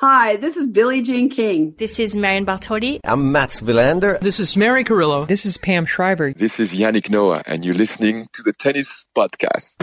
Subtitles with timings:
[0.00, 1.74] Hi, this is Billie Jean King.
[1.78, 3.00] This is Marion Bartoli.
[3.02, 4.20] I'm Mats Wilander.
[4.20, 5.24] This is Mary Carillo.
[5.24, 6.34] This is Pam Shriver.
[6.34, 9.78] This is Yannick Noah, and you're listening to the Tennis Podcast.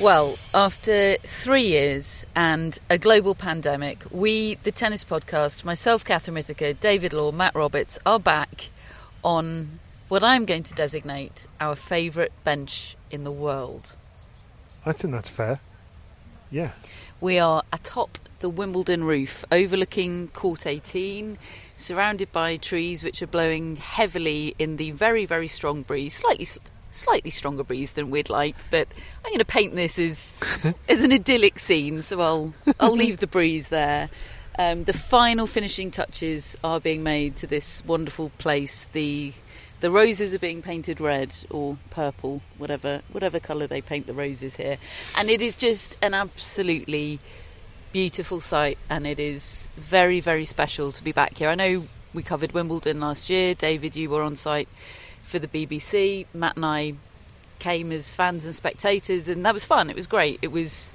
[0.00, 6.72] Well, after three years and a global pandemic, we, the Tennis Podcast, myself, Catherine Whitaker,
[6.72, 8.70] David Law, Matt Roberts, are back
[9.22, 13.94] on what I'm going to designate our favourite bench in the world.
[14.84, 15.60] I think that's fair.
[16.50, 16.70] Yeah.
[17.20, 21.38] We are atop the Wimbledon roof, overlooking Court 18,
[21.76, 26.46] surrounded by trees which are blowing heavily in the very, very strong breeze, slightly
[26.90, 28.88] slightly stronger breeze than we'd like, but
[29.24, 30.34] I'm going to paint this as
[30.88, 34.10] as an idyllic scene, so I'll I'll leave the breeze there.
[34.60, 38.84] Um, the final finishing touches are being made to this wonderful place.
[38.92, 39.32] The
[39.80, 44.56] the roses are being painted red or purple, whatever whatever colour they paint the roses
[44.56, 44.76] here,
[45.16, 47.20] and it is just an absolutely
[47.94, 51.48] beautiful sight, and it is very very special to be back here.
[51.48, 53.54] I know we covered Wimbledon last year.
[53.54, 54.68] David, you were on site
[55.22, 56.26] for the BBC.
[56.34, 56.96] Matt and I
[57.60, 59.88] came as fans and spectators, and that was fun.
[59.88, 60.38] It was great.
[60.42, 60.92] It was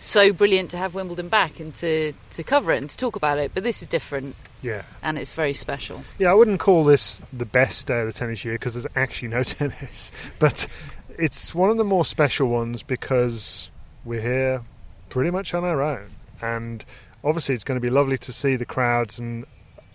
[0.00, 3.38] so brilliant to have Wimbledon back and to, to cover it and to talk about
[3.38, 3.52] it.
[3.54, 4.34] But this is different.
[4.62, 4.82] Yeah.
[5.02, 6.02] And it's very special.
[6.18, 9.28] Yeah, I wouldn't call this the best day of the tennis year because there's actually
[9.28, 10.10] no tennis.
[10.38, 10.66] But
[11.18, 13.70] it's one of the more special ones because
[14.04, 14.62] we're here
[15.10, 16.10] pretty much on our own.
[16.40, 16.84] And
[17.22, 19.44] obviously, it's going to be lovely to see the crowds and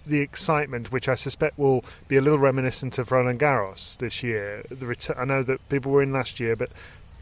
[0.05, 4.63] the excitement, which I suspect will be a little reminiscent of Roland Garros this year.
[4.69, 6.69] The ret- I know that people were in last year, but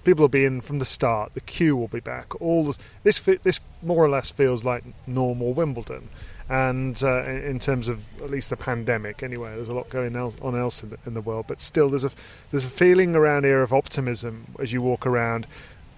[0.03, 1.33] people will be in from the start.
[1.33, 2.39] The queue will be back.
[2.41, 6.09] All the, this this more or less feels like normal Wimbledon,
[6.49, 10.55] and uh, in terms of at least the pandemic, anyway, there's a lot going on
[10.55, 12.11] else in the, in the world, but still there's a
[12.51, 15.47] there's a feeling around here of optimism as you walk around.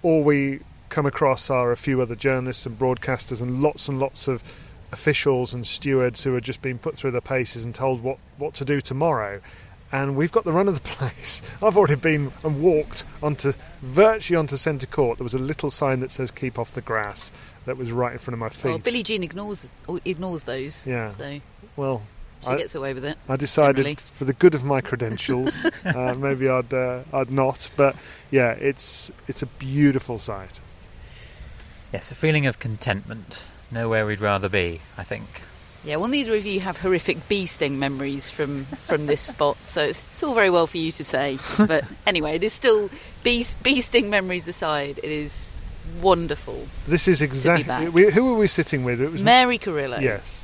[0.02, 4.28] All we come across are a few other journalists and broadcasters and lots and lots
[4.28, 4.42] of
[4.92, 8.54] officials and stewards who are just being put through the paces and told what, what
[8.54, 9.40] to do tomorrow.
[9.96, 11.40] And we've got the run of the place.
[11.62, 15.16] I've already been and walked onto virtually onto centre court.
[15.16, 17.32] There was a little sign that says "Keep off the grass"
[17.64, 18.68] that was right in front of my feet.
[18.68, 19.72] Well, Billie Jean ignores
[20.04, 20.86] ignores those.
[20.86, 21.08] Yeah.
[21.08, 21.40] So
[21.76, 22.02] well,
[22.42, 23.16] she I, gets away with it.
[23.26, 23.94] I decided generally.
[23.94, 27.70] for the good of my credentials, uh, maybe I'd uh, I'd not.
[27.74, 27.96] But
[28.30, 30.60] yeah, it's it's a beautiful sight.
[31.90, 35.40] Yes, a feeling of contentment nowhere we'd rather be, I think.
[35.86, 39.84] Yeah, well, neither of you have horrific bee sting memories from, from this spot, so
[39.84, 41.38] it's, it's all very well for you to say.
[41.56, 42.90] But anyway, it is still
[43.22, 44.98] bee, bee sting memories aside.
[44.98, 45.56] It is
[46.02, 46.66] wonderful.
[46.88, 49.00] This is exactly who were we sitting with?
[49.00, 50.00] It was Mary Carillo.
[50.00, 50.42] Yes,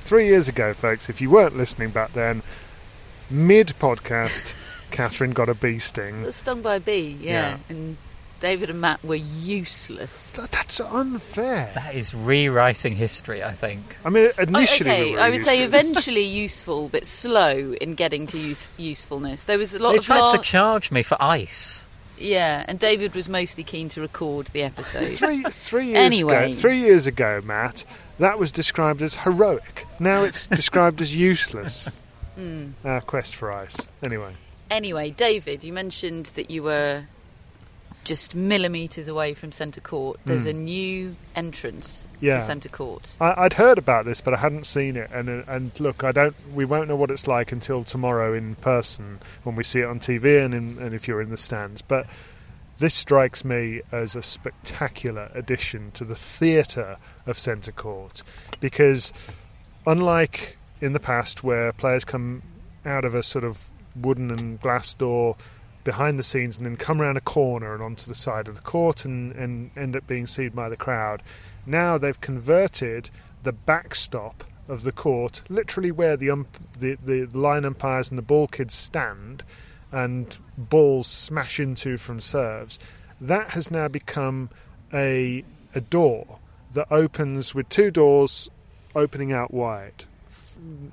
[0.00, 1.08] three years ago, folks.
[1.08, 2.42] If you weren't listening back then,
[3.30, 4.54] mid podcast,
[4.90, 6.28] Catherine got a bee sting.
[6.32, 7.58] Stung by a bee, yeah, yeah.
[7.68, 7.96] and
[8.40, 10.32] David and Matt were useless.
[10.50, 11.70] That's unfair.
[11.74, 13.96] That is rewriting history, I think.
[14.04, 15.44] I mean, initially, okay, we I would useless.
[15.58, 19.44] say eventually useful, but slow in getting to youth- usefulness.
[19.44, 20.04] There was a lot they of.
[20.04, 21.86] tried la- to charge me for ice.
[22.18, 25.16] Yeah, and David was mostly keen to record the episode.
[25.16, 26.50] three, three years anyway.
[26.52, 27.84] ago, three years ago, Matt,
[28.18, 29.86] that was described as heroic.
[29.98, 31.88] Now it's described as useless.
[32.38, 32.72] Mm.
[32.84, 33.76] Our quest for ice.
[34.04, 34.34] Anyway.
[34.70, 37.04] Anyway, David, you mentioned that you were
[38.04, 40.18] just millimetres away from centre court.
[40.24, 40.50] There's mm.
[40.50, 42.34] a new entrance yeah.
[42.34, 43.14] to centre court.
[43.20, 45.10] I, would heard about this, but I hadn't seen it.
[45.12, 46.34] And uh, and look, I don't.
[46.54, 50.00] We won't know what it's like until tomorrow in person when we see it on
[50.00, 51.82] TV and in, and if you're in the stands.
[51.82, 52.06] But
[52.78, 56.96] this strikes me as a spectacular addition to the theatre
[57.26, 58.22] of centre court
[58.58, 59.12] because
[59.86, 62.42] unlike in the past where players come
[62.86, 63.58] out of a sort of
[63.94, 65.36] wooden and glass door
[65.84, 68.60] behind the scenes and then come around a corner and onto the side of the
[68.60, 71.22] court and, and end up being seen by the crowd.
[71.66, 73.10] Now they've converted
[73.42, 78.22] the backstop of the court, literally where the ump, the, the line umpires and the
[78.22, 79.42] ball kids stand,
[79.90, 82.78] and balls smash into from serves,
[83.20, 84.50] that has now become
[84.92, 85.44] a
[85.74, 86.38] a door
[86.72, 88.50] that opens with two doors
[88.94, 90.04] opening out wide.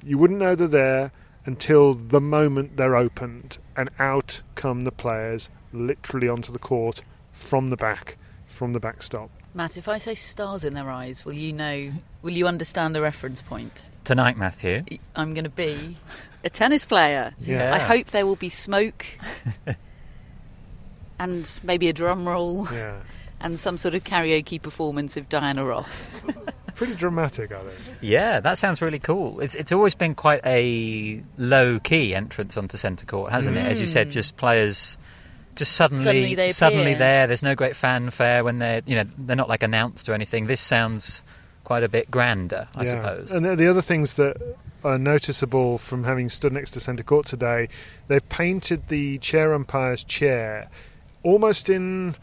[0.03, 1.11] You wouldn't know they're there
[1.47, 7.01] until the moment they're opened, and out come the players literally onto the court
[7.31, 9.31] from the back, from the backstop.
[9.53, 11.93] Matt, if I say stars in their eyes, will you know?
[12.21, 13.89] Will you understand the reference point?
[14.03, 14.83] Tonight, Matthew.
[15.15, 15.97] I'm going to be
[16.43, 17.33] a tennis player.
[17.41, 17.73] Yeah.
[17.73, 19.05] I hope there will be smoke
[21.19, 22.97] and maybe a drum roll Yeah,
[23.39, 26.21] and some sort of karaoke performance of Diana Ross.
[26.77, 27.97] pretty dramatic, I think.
[28.01, 29.39] Yeah, that sounds really cool.
[29.41, 33.65] It's it's always been quite a low key entrance onto centre court, hasn't it?
[33.65, 34.11] As you said, hmm.
[34.11, 34.97] just players
[35.55, 37.27] just suddenly Suddenly they suddenly there.
[37.27, 40.47] There's no great fanfare when they're you know they're not like announced or anything.
[40.47, 41.23] This sounds
[41.63, 42.89] quite a bit grander, I Yeah.
[42.91, 43.31] suppose.
[43.31, 44.37] And the- the other things that
[44.85, 47.67] are noticeable from having stood next to centre court today,
[48.07, 50.69] they've painted the chair umpire's chair
[51.23, 52.15] almost in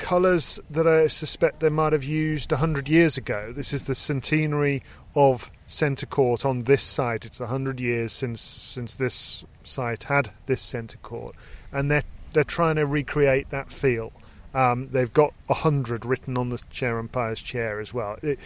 [0.00, 3.52] colours that I suspect they might have used 100 years ago.
[3.54, 4.82] This is the centenary
[5.14, 7.24] of centre court on this site.
[7.24, 11.36] It's 100 years since since this site had this centre court.
[11.70, 14.12] And they're, they're trying to recreate that feel.
[14.54, 18.16] Um, they've got 100 written on the chair umpire's chair as well.
[18.22, 18.40] It,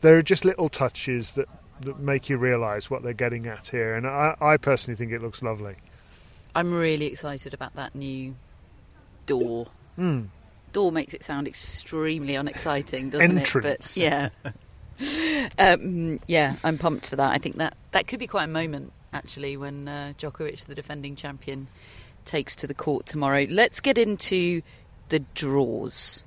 [0.00, 1.48] there are just little touches that,
[1.80, 5.22] that make you realise what they're getting at here, and I, I personally think it
[5.22, 5.76] looks lovely.
[6.54, 8.36] I'm really excited about that new
[9.26, 9.66] door.
[9.98, 10.28] Mm.
[10.74, 13.96] Door makes it sound extremely unexciting, doesn't Entrance.
[13.96, 14.00] it?
[14.00, 17.32] But yeah, um, yeah, I'm pumped for that.
[17.32, 21.14] I think that that could be quite a moment actually when uh, Djokovic, the defending
[21.14, 21.68] champion,
[22.24, 23.46] takes to the court tomorrow.
[23.48, 24.62] Let's get into
[25.10, 26.24] the draws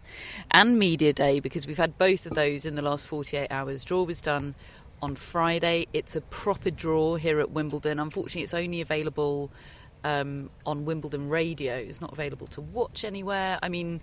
[0.51, 3.83] and media day because we've had both of those in the last 48 hours.
[3.83, 4.55] Draw was done
[5.01, 5.87] on Friday.
[5.91, 7.99] It's a proper draw here at Wimbledon.
[7.99, 9.51] Unfortunately, it's only available
[10.03, 11.75] um, on Wimbledon radio.
[11.75, 13.59] It's not available to watch anywhere.
[13.61, 13.99] I mean,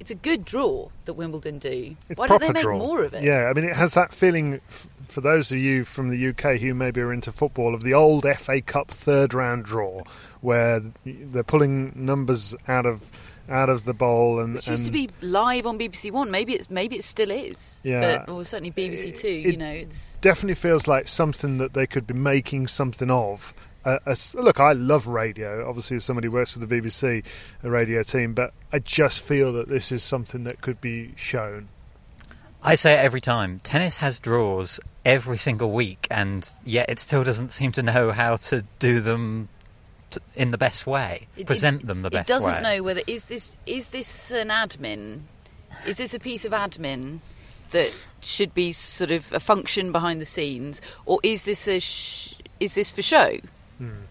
[0.00, 1.96] it's a good draw that Wimbledon do.
[2.08, 2.78] It's Why don't they make draw.
[2.78, 3.22] more of it?
[3.24, 4.60] Yeah, I mean, it has that feeling
[5.08, 8.26] for those of you from the UK who maybe are into football of the old
[8.36, 10.02] FA Cup third round draw,
[10.40, 13.10] where they're pulling numbers out of
[13.50, 16.30] out of the bowl and Which used to be live on BBC One.
[16.30, 17.80] Maybe it's maybe it still is.
[17.82, 18.18] Yeah.
[18.26, 19.26] But, or certainly BBC Two.
[19.28, 23.54] It- you know, it's definitely feels like something that they could be making something of.
[23.84, 25.66] Uh, as, look, I love radio.
[25.68, 27.22] Obviously, as somebody who works for the BBC,
[27.62, 31.68] a radio team, but I just feel that this is something that could be shown.
[32.62, 33.60] I say it every time.
[33.62, 38.36] Tennis has draws every single week, and yet it still doesn't seem to know how
[38.36, 39.48] to do them
[40.10, 42.34] t- in the best way, It- present it- them the best way.
[42.34, 42.62] It doesn't way.
[42.62, 45.20] know whether is this is this an admin?
[45.86, 47.20] Is this a piece of admin
[47.70, 52.34] that should be sort of a function behind the scenes, or is this a sh-
[52.58, 53.38] is this for show?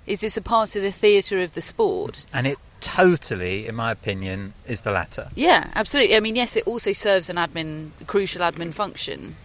[0.08, 2.26] Is this a part of the theatre of the sport?
[2.34, 5.30] And it totally, in my opinion, is the latter.
[5.36, 6.16] Yeah, absolutely.
[6.16, 9.36] I mean, yes, it also serves an admin, crucial admin function,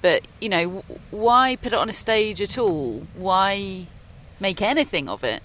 [0.00, 3.06] but you know, why put it on a stage at all?
[3.16, 3.86] Why
[4.38, 5.42] make anything of it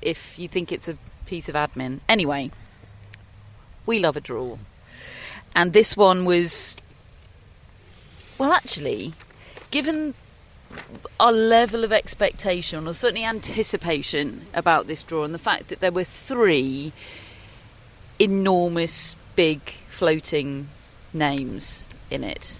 [0.00, 2.00] if you think it's a piece of admin?
[2.08, 2.50] Anyway,
[3.86, 4.58] we love a draw,
[5.54, 6.76] and this one was,
[8.38, 9.12] well, actually,
[9.70, 10.14] given
[11.20, 15.92] our level of expectation, or certainly anticipation about this draw, and the fact that there
[15.92, 16.92] were three
[18.18, 20.68] enormous, big, floating
[21.12, 22.58] names in it.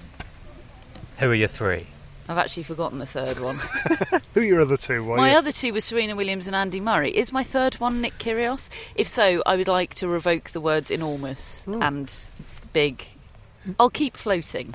[1.18, 1.86] Who are your three?
[2.28, 3.56] I've actually forgotten the third one.
[4.34, 5.04] Who are your other two?
[5.04, 5.36] Were my you?
[5.36, 7.10] other two were Serena Williams and Andy Murray.
[7.10, 8.70] Is my third one Nick Kyrgios?
[8.94, 12.12] If so, I would like to revoke the words enormous and
[12.72, 13.04] big.
[13.78, 14.74] I'll keep floating.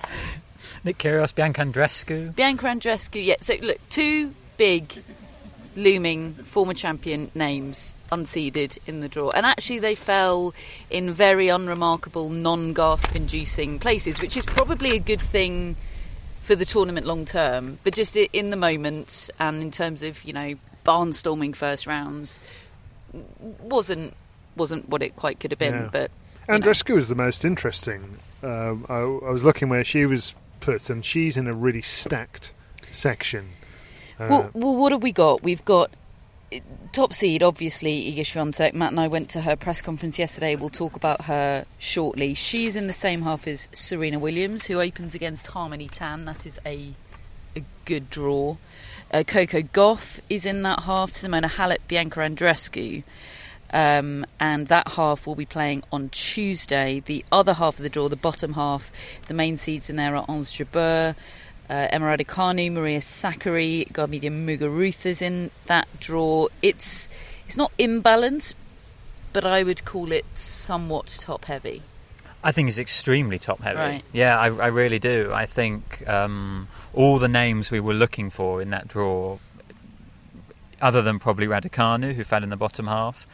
[0.83, 2.35] Nick Kyrgios, Bianca Andreescu.
[2.35, 3.35] Bianca Andreescu, Yeah.
[3.41, 5.03] So look, two big,
[5.75, 10.53] looming former champion names unseeded in the draw, and actually they fell
[10.89, 15.75] in very unremarkable, non-gasp-inducing places, which is probably a good thing
[16.41, 17.77] for the tournament long term.
[17.83, 20.55] But just in the moment, and in terms of you know
[20.85, 22.39] barnstorming first rounds,
[23.61, 24.13] wasn't
[24.55, 25.73] wasn't what it quite could have been.
[25.73, 25.89] Yeah.
[25.91, 26.11] But
[26.47, 26.59] you know.
[26.59, 28.17] Andreescu is the most interesting.
[28.43, 32.53] Um, I, I was looking where she was put, and she's in a really stacked
[32.91, 33.49] section.
[34.19, 35.43] Uh, Well, well, what have we got?
[35.43, 35.91] We've got
[36.53, 36.59] uh,
[36.91, 38.73] top seed, obviously, Iga Swiatek.
[38.73, 40.55] Matt and I went to her press conference yesterday.
[40.55, 42.33] We'll talk about her shortly.
[42.33, 46.25] She's in the same half as Serena Williams, who opens against Harmony Tan.
[46.25, 46.93] That is a
[47.55, 48.57] a good draw.
[49.11, 51.13] Uh, Coco Gauff is in that half.
[51.13, 53.03] Simona Halep, Bianca Andreescu.
[53.71, 57.01] Um, and that half will be playing on Tuesday.
[57.05, 58.91] The other half of the draw, the bottom half,
[59.27, 61.15] the main seeds in there are Ons Jabeur,
[61.69, 66.47] Uh, Emma Raducanu, Maria Sakkari, Garbiñe Muguruza's in that draw.
[66.61, 67.09] It's
[67.45, 68.55] it's not imbalanced,
[69.33, 71.81] but I would call it somewhat top heavy.
[72.41, 73.79] I think it's extremely top heavy.
[73.79, 74.03] Right.
[74.13, 75.33] Yeah, I, I really do.
[75.33, 79.37] I think um, all the names we were looking for in that draw,
[80.81, 83.27] other than probably Raducanu, who fell in the bottom half,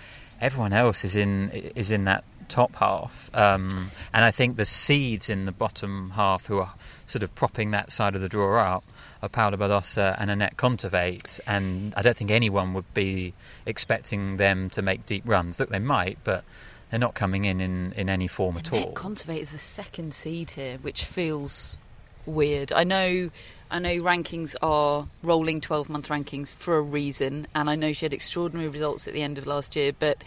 [0.44, 3.30] everyone else is in is in that top half.
[3.34, 6.74] Um, and I think the seeds in the bottom half who are
[7.08, 8.84] sort of propping that side of the draw up
[9.24, 11.40] are Paula Badosa and Anett Kontaveit.
[11.48, 13.34] And I don't think anyone would be
[13.66, 15.60] expecting them to make deep runs.
[15.60, 16.44] Look, they might, but
[16.90, 18.94] they're not coming in in, in any form at all.
[18.94, 21.78] Kontaveit is the second seed here, which feels
[22.26, 22.72] weird.
[22.72, 23.32] I know,
[23.74, 28.06] I know rankings are rolling twelve month rankings for a reason, and I know she
[28.06, 30.24] had extraordinary results at the end of last year, but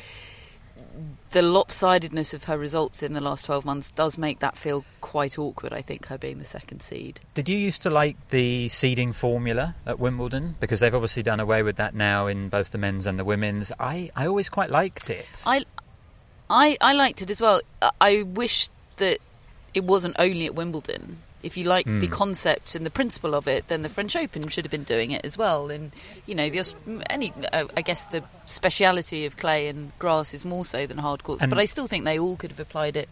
[1.31, 5.39] the lopsidedness of her results in the last 12 months does make that feel quite
[5.39, 7.21] awkward, I think, her being the second seed.
[7.35, 10.57] Did you used to like the seeding formula at Wimbledon?
[10.59, 13.71] Because they've obviously done away with that now in both the men's and the women's.
[13.79, 15.43] I, I always quite liked it.
[15.45, 15.65] I,
[16.49, 17.61] I, I liked it as well.
[18.01, 19.19] I wish that
[19.75, 21.19] it wasn't only at Wimbledon.
[21.47, 22.11] If you like the Mm.
[22.11, 25.25] concept and the principle of it, then the French Open should have been doing it
[25.25, 25.71] as well.
[25.71, 25.93] And
[26.27, 26.75] you know, the,
[27.09, 31.23] any uh, I guess the speciality of clay and grass is more so than hard
[31.23, 31.43] courts.
[31.43, 33.09] And- but I still think they all could have applied it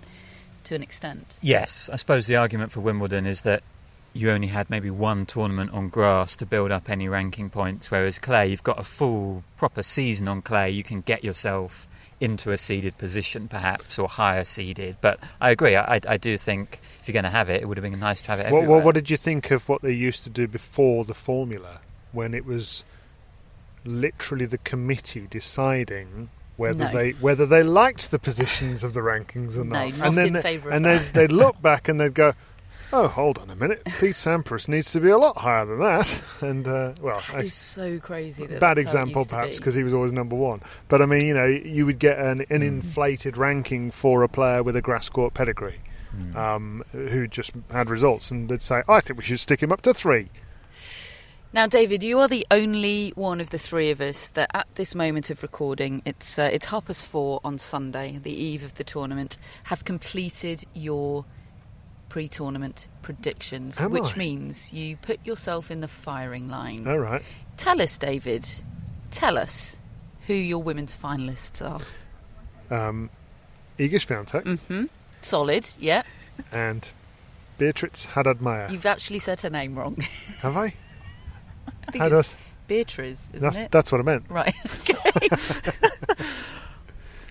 [0.65, 1.35] to an extent.
[1.43, 3.63] Yes, I suppose the argument for Wimbledon is that
[4.15, 8.19] you only had maybe one tournament on grass to build up any ranking points, whereas
[8.19, 10.71] clay, you've got a full, proper season on clay.
[10.71, 11.89] You can get yourself
[12.21, 14.97] into a seeded position, perhaps, or higher seeded.
[15.01, 15.77] But I agree.
[15.77, 18.23] I, I do think if you're going to have it, it would have been nice
[18.23, 18.79] to have it What, everywhere.
[18.79, 21.81] what, what did you think of what they used to do before the formula,
[22.13, 22.83] when it was
[23.85, 26.93] literally the committee deciding whether No.
[26.93, 29.73] they whether they liked the positions of the rankings or not.
[29.75, 29.99] No, not?
[29.99, 31.13] not and then in they- favour of And that.
[31.13, 32.33] they'd, they'd look back and they'd go,
[32.93, 36.23] "Oh, hold on a minute, Pete Sampras needs to be a lot higher than that."
[36.41, 38.47] And uh, well, I- It's so crazy.
[38.47, 39.57] That bad that's how it example used to perhaps be.
[39.59, 40.61] because he was always number one.
[40.89, 44.63] But I mean, you know, you would get an, an inflated ranking for a player
[44.63, 45.81] with a grass court pedigree.
[46.35, 49.83] Um, who just had results, and they'd say, "I think we should stick him up
[49.83, 50.31] to three.
[51.53, 54.93] Now, David, you are the only one of the three of us that, at this
[54.97, 58.83] moment of recording, it's uh, it's half past four on Sunday, the eve of the
[58.83, 61.25] tournament, have completed your
[62.09, 64.19] pre-tournament predictions, Am which I?
[64.19, 66.87] means you put yourself in the firing line.
[66.89, 67.23] All right.
[67.57, 68.49] Tell us, David.
[69.13, 69.77] Tell us
[70.27, 71.81] who your women's finalists are.
[72.89, 73.11] Um,
[73.79, 74.85] Iga Swiatek hmm
[75.25, 76.03] Solid, yeah.
[76.53, 76.89] and
[77.59, 78.71] Beatrice Haddad Maia.
[78.71, 79.97] You've actually said her name wrong.
[80.41, 80.75] Have I?
[81.87, 82.35] I think How it's does?
[82.67, 83.71] Beatrice, isn't That's, it?
[83.71, 84.25] that's what I meant.
[84.29, 84.55] Right.
[84.81, 85.29] Okay.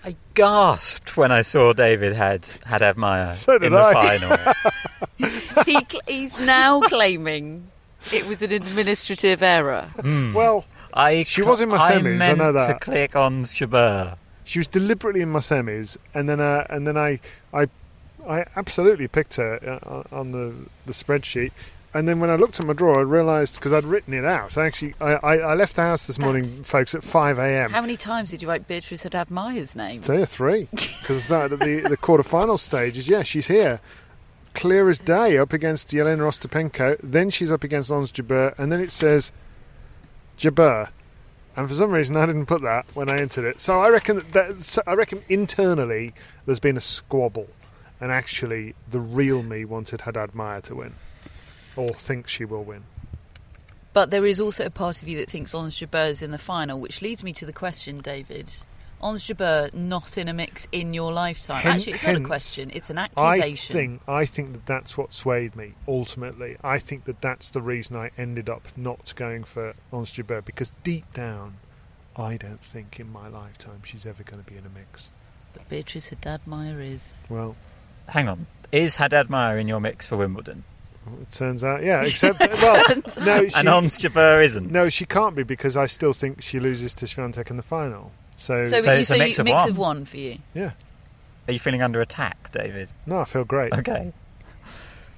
[0.04, 4.18] I gasped when I saw David had had Admire So did in the I.
[4.18, 5.64] final.
[5.64, 7.68] he he's now claiming
[8.12, 9.86] it was an administrative error.
[10.34, 14.16] Well, I She was in my semis, I meant know to click on Jabeur.
[14.44, 17.18] she was deliberately in my semis, and then uh, and then I
[17.54, 17.68] I
[18.28, 20.54] I absolutely picked her uh, on the
[20.86, 21.52] the spreadsheet.
[21.96, 24.58] And then when I looked at my drawer, I realised because I'd written it out.
[24.58, 27.70] I actually I, I, I left the house this morning, That's- folks, at five a.m.
[27.70, 30.00] How many times did you write Beatrice Haddad Maia's name?
[30.00, 33.08] Tell you three, because I started at the the quarterfinal stages.
[33.08, 33.78] Yeah, she's here,
[34.54, 36.98] clear as day, up against Yelena Ostapenko.
[37.00, 39.30] Then she's up against Ons Jabeur, and then it says
[40.36, 40.88] Jabeur.
[41.56, 43.60] And for some reason, I didn't put that when I entered it.
[43.60, 46.12] So I reckon that, that so I reckon internally
[46.46, 47.46] there's been a squabble,
[48.00, 50.94] and actually the real me wanted Haddad Maia to win,
[51.76, 52.84] or thinks she will win.
[53.92, 56.38] But there is also a part of you that thinks Ons Jabeur is in the
[56.38, 58.50] final, which leads me to the question, David.
[59.00, 61.60] Ons Jabeur not in a mix in your lifetime.
[61.60, 63.76] Hen- Actually, it's not a question; it's an accusation.
[63.76, 66.56] I think I think that that's what swayed me ultimately.
[66.64, 70.72] I think that that's the reason I ended up not going for Ons Jabeur because
[70.82, 71.58] deep down,
[72.16, 75.10] I don't think in my lifetime she's ever going to be in a mix.
[75.52, 77.18] But Beatrice Haddad Maia is.
[77.28, 77.56] Well,
[78.08, 78.46] Hang on.
[78.72, 80.64] Is Haddad Maia in your mix for Wimbledon?
[81.20, 82.02] it turns out, yeah.
[82.06, 82.82] Except well,
[83.24, 84.70] no, she, and Ons Jabeur isn't?
[84.72, 88.10] no, she can't be because I still think she loses to Swiatek in the final.
[88.38, 89.70] So, So, So you, it's a mix you, of mix one.
[89.70, 90.38] of one for you.
[90.54, 90.70] yeah,
[91.46, 92.90] Are you feeling under attack, David?
[93.06, 93.72] no, I feel great.
[93.74, 94.12] Okay.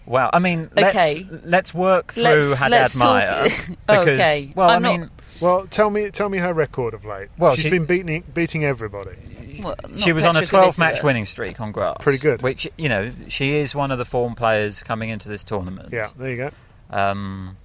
[0.07, 0.31] Wow.
[0.33, 1.27] I mean, let's, Okay.
[1.45, 3.45] let's work through Let's- Haddad let's talk-
[3.89, 4.53] because, Okay.
[4.55, 7.29] Well, I'm I not- mean, Well, tell me, tell me her record of late.
[7.39, 9.17] Well, she's she- been beating beating everybody.
[9.63, 11.05] Well, she was on a 12 match Kvitova.
[11.05, 11.99] winning streak on grass.
[12.01, 12.43] Pretty good.
[12.43, 15.91] Which, you know, she is one of the form players coming into this tournament.
[15.93, 16.51] Yeah, there you go.
[16.91, 17.57] Um,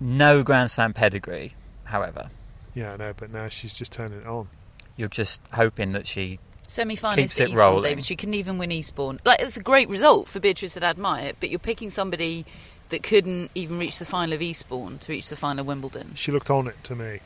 [0.00, 2.30] no Grand Slam pedigree, however.
[2.74, 4.48] Yeah, I know, but now she's just turning it on.
[4.96, 6.38] You're just hoping that she.
[6.68, 7.82] Semi-finalist Keeps at it Eastbourne, rolling.
[7.82, 8.04] David.
[8.04, 9.20] She couldn't even win Eastbourne.
[9.24, 12.44] Like it's a great result for Beatrice Haddad Maia, but you're picking somebody
[12.88, 16.32] that couldn't even reach the final of Eastbourne to reach the final of Wimbledon She
[16.32, 17.20] looked on it to me.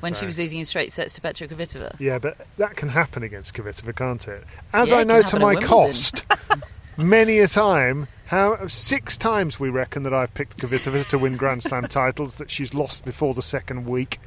[0.00, 1.98] When she was losing in straight sets to Petra Kvitova.
[1.98, 4.44] Yeah, but that can happen against Kvitova, can't it?
[4.72, 6.24] As Yeah, I it know to my cost,
[6.96, 11.62] many a time, how six times we reckon that I've picked Kvitova to win Grand
[11.62, 14.20] Slam titles that she's lost before the second week.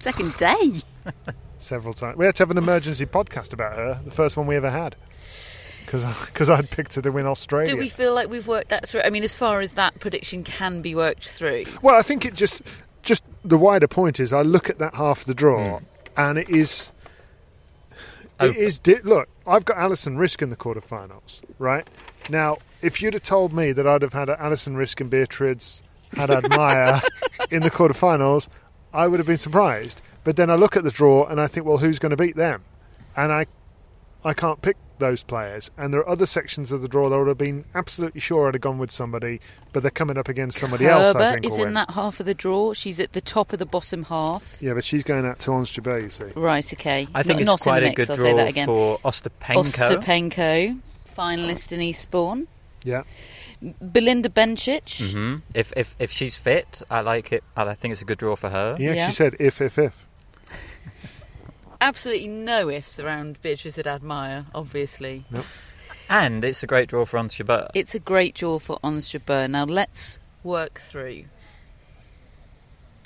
[0.00, 0.82] Second day.
[1.58, 2.16] Several times.
[2.16, 4.94] We had to have an emergency podcast about her, the first one we ever had,
[5.84, 7.66] because I'd picked her to win Australia.
[7.66, 9.02] Do we feel like we've worked that through?
[9.02, 11.64] I mean, as far as that prediction can be worked through.
[11.82, 12.62] Well, I think it just
[13.46, 15.84] the wider point is I look at that half of the draw hmm.
[16.16, 16.92] and it is
[18.40, 18.62] it Open.
[18.62, 19.28] is di- look.
[19.46, 21.88] I've got Alison Riske in the quarterfinals, right?
[22.28, 25.82] Now, if you'd have told me that I'd have had Alison Riske and Beatriz
[26.14, 27.00] Haddad Maia
[27.50, 28.48] in the quarterfinals,
[28.92, 30.02] I would have been surprised.
[30.24, 32.36] But then I look at the draw and I think, well, who's going to beat
[32.36, 32.62] them?
[33.16, 33.46] And I
[34.22, 35.70] I can't pick those players.
[35.76, 38.54] And there are other sections of the draw that would have been absolutely sure I'd
[38.54, 39.40] have gone with somebody,
[39.72, 41.14] but they're coming up against somebody else.
[41.14, 42.72] I think is in that half of the draw.
[42.72, 44.58] She's at the top of the bottom half.
[44.60, 46.24] Yeah, but she's going out to Ons Jabeur, you see.
[46.34, 47.08] Right, okay.
[47.14, 48.48] I think not, it's not quite in the a mix, good I'll say draw that
[48.48, 48.66] again.
[48.66, 50.00] for Ostapenko.
[50.00, 52.46] Ostapenko, finalist in Eastbourne.
[52.82, 53.02] Yeah.
[53.80, 55.12] Belinda Bencic.
[55.12, 57.42] hmm If if if she's fit, I like it.
[57.56, 58.76] I think it's a good draw for her.
[58.78, 59.10] Yeah, actually Yeah.
[59.10, 60.05] said if, if, if.
[61.80, 65.24] Absolutely no ifs around Beatrice Haddad Maia, obviously.
[66.08, 67.70] And it's a great draw for Ons Jabeur.
[67.74, 69.50] It's a great draw for Ons Jabeur.
[69.50, 71.24] Now let's work through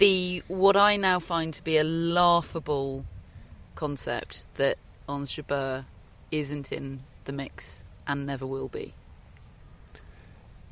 [0.01, 3.05] the what I now find to be a laughable
[3.75, 5.85] concept that Ons Jabeur
[6.31, 8.95] isn't in the mix and never will be.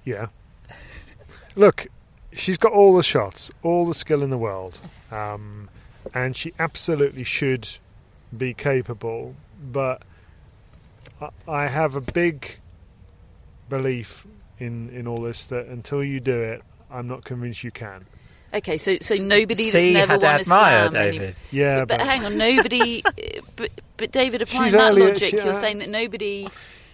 [0.05, 0.29] Yeah.
[1.57, 1.89] Look,
[2.33, 5.69] she's got all the shots, all the skill in the world, um,
[6.15, 7.69] and she absolutely should
[8.37, 9.35] be capable.
[9.73, 10.03] But
[11.21, 12.59] I, I have a big
[13.69, 14.27] belief
[14.59, 18.07] in in all this that until you do it, I'm not convinced you can.
[18.55, 21.03] Okay, so so nobody that's See never won a Haddad Maia, slam.
[21.03, 21.41] any- David.
[21.51, 23.03] Yeah, So, but, but, hang on, nobody.
[23.57, 26.49] but, but David, applying She's that earlier- logic, she- you're uh, saying that nobody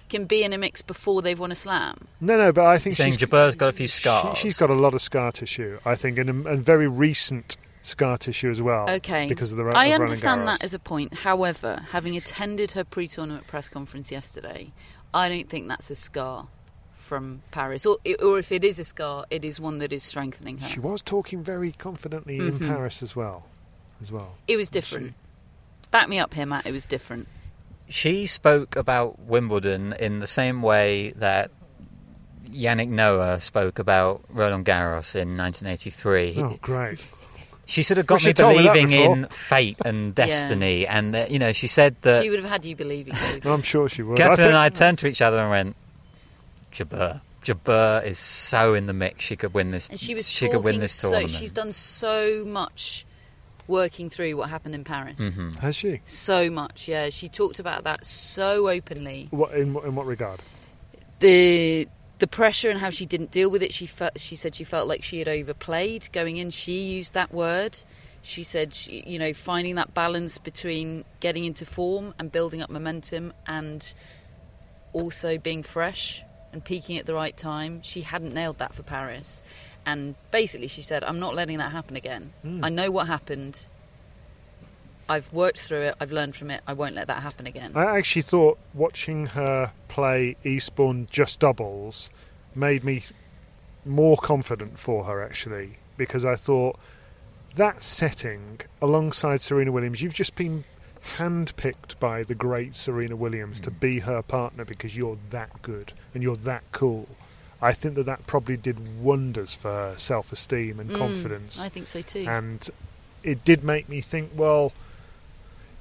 [0.09, 1.97] can be in a mix before they've won a slam.
[2.21, 2.53] no, no.
[2.53, 4.37] But I think Saying she's Jabeur's got a few she, scars.
[4.39, 5.79] she's got a lot of scar tissue.
[5.85, 8.91] I think, and, and very recent scar tissue as well.
[8.91, 11.15] Okay, because of the I of understand that as a point.
[11.15, 14.73] However, having attended her pre-tournament press conference yesterday,
[15.13, 16.49] I don't think that's a scar
[16.95, 20.59] from Paris, or or if it is a scar, it is one that is strengthening
[20.59, 20.67] her.
[20.69, 22.67] She was talking very confidently in Mhm.
[22.67, 23.45] Paris as well,
[24.03, 24.35] as well.
[24.49, 25.15] it was different.
[25.91, 26.67] Back me up here, Matt.
[26.67, 27.29] It was different.
[27.89, 31.51] She spoke about Wimbledon in the same way that
[32.51, 36.35] Yannick Noah spoke about Roland Garros in 1983.
[36.39, 37.07] Oh, great!
[37.67, 41.17] She sort of got Well, me she told me believing in fate and destiny, and
[41.17, 42.23] uh, you know, she said that.
[42.23, 43.15] she would have had you believing.
[43.15, 43.47] David.
[43.47, 44.17] I'm sure she would.
[44.19, 45.77] Catherine think- and I turned to each other and went,
[46.73, 47.21] Jabeur.
[47.43, 49.25] Jabeur is so in the mix.
[49.25, 49.89] She could win this.
[49.91, 51.11] And she was she talking could win this so.
[51.11, 51.31] tournament.
[51.33, 53.05] She's done so much
[53.67, 55.19] working through what happened in Paris.
[55.21, 55.59] Mhm.
[55.59, 56.01] Has she?
[56.05, 57.09] So much, yeah.
[57.11, 59.29] She talked about that so openly.
[59.31, 60.41] What in, what- in what regard?
[61.21, 63.73] The the pressure and how she didn't deal with it.
[63.73, 66.51] She felt, she said she felt like she had overplayed going in.
[66.51, 67.79] She used that word.
[68.23, 72.71] She said, she, you know, finding that balance between getting into form and building up
[72.71, 73.95] momentum, and
[74.95, 77.83] also being fresh and peaking at the right time.
[77.83, 79.43] She hadn't nailed that for Paris,
[79.85, 82.33] and basically she said, "I'm not letting that happen again.
[82.43, 82.61] Mm.
[82.63, 83.69] I know what happened.
[85.09, 85.95] I've worked through it.
[86.01, 86.63] I've learned from it.
[86.67, 92.11] I won't let that happen again." I actually thought watching her play Eastbourne just doubles
[92.55, 93.03] made me
[93.85, 96.79] more confident for her actually because I thought
[97.57, 100.65] that setting alongside Serena Williams, you've just been
[101.19, 106.23] handpicked by the great Serena Williams to be her partner because you're that good and
[106.23, 107.07] you're that cool.
[107.61, 111.61] I think that that probably did wonders for her self-esteem and Mm, confidence.
[111.61, 112.25] I think so too.
[112.27, 112.69] and
[113.23, 114.73] it did make me think well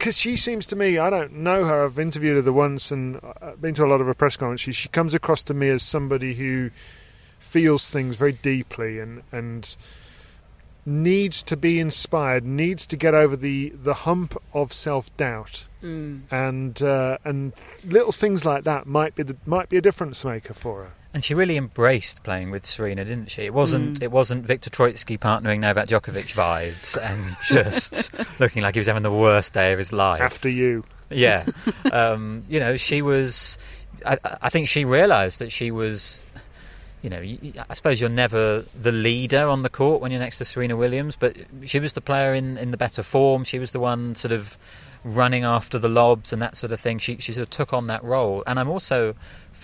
[0.04, 3.22] because she seems to me i don't know her i've interviewed her the once and
[3.42, 5.82] uh, been to a lot of her press conferences she comes across to me as
[5.82, 6.70] somebody who
[7.40, 9.78] feels things very deeply and and
[10.86, 16.22] needs to be inspired needs to get over the the hump of self-doubt Mm.
[16.32, 17.52] and uh, and
[17.86, 21.24] little things like that might be the, might be a difference maker for her And
[21.24, 23.44] she really embraced playing with Serena, didn't she?
[23.44, 24.00] It wasn't.
[24.00, 24.04] Mm.
[24.04, 29.04] It wasn't Viktor Troicki partnering Novak Djokovic vibes and just looking like he was having
[29.04, 30.22] the worst day of his life.
[30.22, 31.46] after you Yeah,
[31.92, 33.58] um, you know, she was.
[34.06, 36.22] I, I think she realised that she was.
[37.04, 40.46] You know, I suppose you're never the leader on the court when you're next to
[40.46, 43.44] Serena Williams, but she was the player in, in the better form.
[43.44, 44.58] She was the one sort of
[45.04, 46.98] running after the lobs and that sort of thing.
[47.00, 49.16] She she sort of took on that role, and I'm also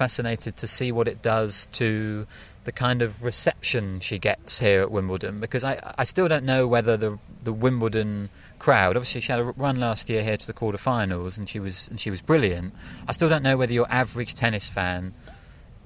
[0.03, 2.25] fascinated to see what it does to
[2.63, 6.67] the kind of reception she gets here at Wimbledon because I, I still don't know
[6.67, 7.11] whether the
[7.43, 11.47] the Wimbledon crowd obviously she had a run last year here to the quarterfinals and
[11.49, 12.73] she was and she was brilliant.
[13.07, 15.13] I still don't know whether your average tennis fan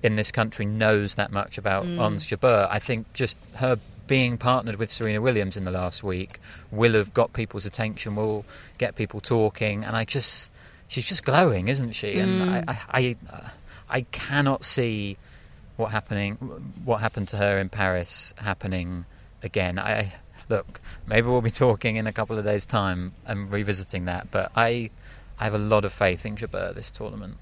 [0.08, 2.00] in this country knows that much about Mm.
[2.06, 2.68] Ons Jabeur.
[2.70, 6.40] I think just her being partnered with Serena Williams in the last week
[6.72, 8.44] will have got people's attention, will
[8.78, 10.52] get people talking, and I just
[10.90, 12.20] she's just glowing, isn't she?
[12.24, 12.50] And Mm.
[12.68, 13.04] I, I, I,
[13.94, 15.18] I cannot see
[15.78, 16.36] what happening,
[16.84, 19.06] what happened to her in Paris happening
[19.44, 19.78] again.
[19.78, 20.14] I
[20.50, 24.52] look, maybe we'll be talking in a couple of days' time and revisiting that, but
[24.56, 24.90] I,
[25.40, 27.38] I have a lot of faith in Jabeur this tournament.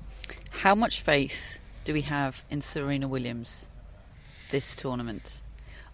[0.50, 3.70] How much faith do we have in Serena Williams
[4.50, 5.42] this tournament?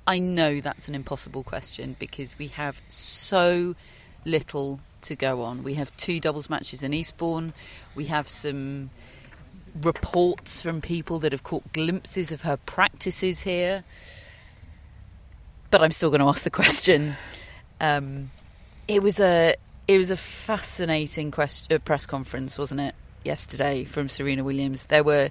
[0.08, 3.76] I know that's an impossible question because we have so
[4.26, 5.64] little to go on.
[5.64, 7.54] We have two doubles matches in Eastbourne.
[7.94, 8.90] We have some
[9.82, 13.84] reports from people that have caught glimpses of her practices here.
[15.70, 17.16] But I'm still going to ask the question.
[17.80, 18.32] Um,
[18.88, 19.56] it was a
[19.88, 22.96] it was a fascinating uh, press conference, wasn't it?
[23.24, 25.30] Yesterday from Serena Williams, there were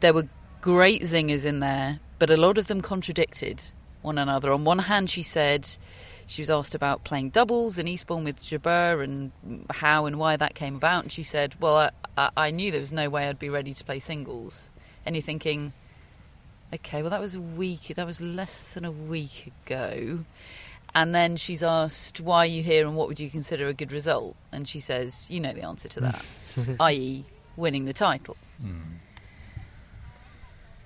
[0.00, 0.28] there were
[0.60, 3.70] great zingers in there, but a lot of them contradicted
[4.02, 4.52] one another.
[4.52, 5.68] On one hand, she said
[6.26, 9.32] she was asked about playing doubles in Eastbourne with Jabeur and
[9.70, 12.80] how and why that came about, and she said, "Well, I, I, I knew there
[12.80, 14.70] was no way I'd be ready to play singles."
[15.06, 15.74] And you're thinking,
[16.74, 17.92] okay, well, that was a week.
[17.94, 20.24] That was less than a week ago.
[20.94, 23.92] And then she's asked, "Why are you here, and what would you consider a good
[23.92, 26.24] result?" And she says, "You know the answer to that,
[26.80, 27.24] i.e.,
[27.56, 28.98] winning the title." Hmm.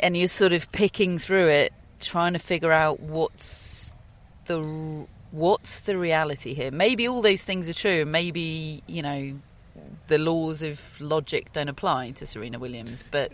[0.00, 3.92] And you're sort of picking through it, trying to figure out what's
[4.46, 6.70] the what's the reality here.
[6.70, 8.06] Maybe all those things are true.
[8.06, 9.38] Maybe you know
[10.08, 13.32] the laws of logic don't apply to Serena Williams, but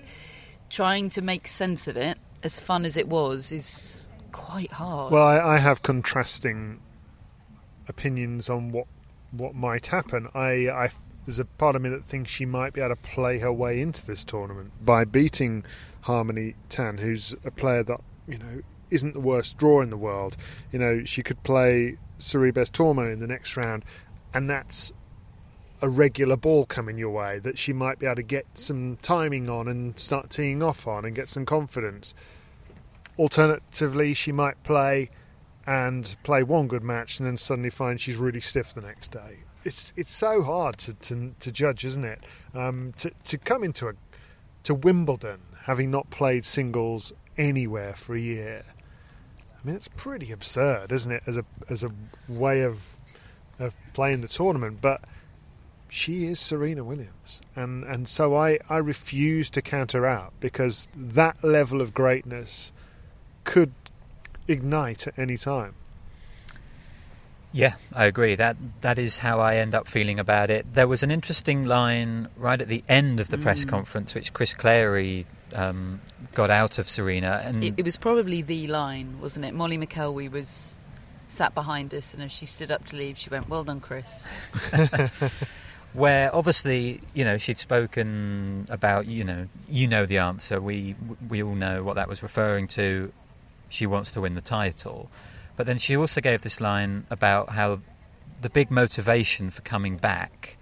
[0.70, 5.12] trying to make sense of it, as fun as it was, is quite hard.
[5.12, 6.80] Well, I, I have contrasting
[7.88, 8.86] opinions on what
[9.30, 10.28] what might happen.
[10.34, 10.90] I, I
[11.26, 13.80] there's a part of me that thinks she might be able to play her way
[13.80, 15.64] into this tournament by beating
[16.02, 20.36] Harmony Tan, who's a player that you know isn't the worst draw in the world.
[20.70, 23.84] You know, she could play Sorribes Tormo in the next round,
[24.32, 24.92] and that's
[25.84, 29.50] a regular ball coming your way that she might be able to get some timing
[29.50, 32.14] on and start teeing off on and get some confidence.
[33.18, 35.10] Alternatively, she might play
[35.66, 39.40] and play one good match and then suddenly find she's really stiff the next day.
[39.62, 42.24] It's it's so hard to to, to judge, isn't it?
[42.54, 43.92] Um, to to come into a
[44.62, 48.64] to Wimbledon having not played singles anywhere for a year.
[49.62, 51.90] I mean, it's pretty absurd, isn't it, as a as a
[52.26, 52.78] way of
[53.58, 54.78] of playing the tournament?
[54.80, 55.02] But
[55.94, 60.88] she is Serena Williams, and and so I I refuse to count her out because
[60.96, 62.72] that level of greatness
[63.44, 63.72] could
[64.48, 65.74] ignite at any time.
[67.52, 68.34] Yeah, I agree.
[68.34, 70.66] That that is how I end up feeling about it.
[70.74, 73.68] There was an interesting line right at the end of the press Mm.
[73.68, 76.00] conference, which Chris Clarey um,
[76.32, 79.54] got out of Serena, and it, it was probably the line, wasn't it?
[79.54, 80.76] Molly McElwee was
[81.28, 84.26] sat behind us, and as she stood up to leave, she went, "Well done, Chris."
[85.94, 90.60] where obviously you know she'd spoken about you know you know the answer.
[90.60, 90.94] We
[91.28, 93.12] we all know what that was referring to.
[93.68, 95.08] She wants to win the title,
[95.56, 97.80] but then she also gave this line about how
[98.42, 100.58] the big motivation for coming back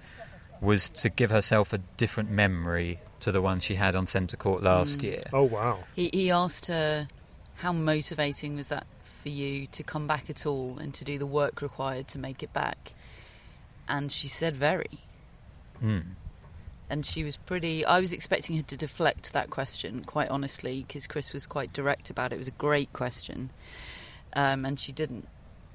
[0.61, 4.62] was to give herself a different memory to the one she had on centre court
[4.62, 5.05] last Mm.
[5.05, 5.23] year.
[5.33, 5.81] Oh wow!
[5.97, 7.09] He, he asked her,
[7.57, 11.27] "How motivating was that for you to come back at all and to do the
[11.27, 12.92] work required to make it back?"
[13.88, 15.01] And she said, "Very."
[15.83, 16.03] Mm.
[16.90, 17.85] and she was pretty.
[17.85, 22.11] I was expecting her to deflect that question, quite honestly, because Chris was quite direct
[22.11, 22.37] about it.
[22.37, 23.51] It was a great question,
[24.35, 25.27] um, and she didn't.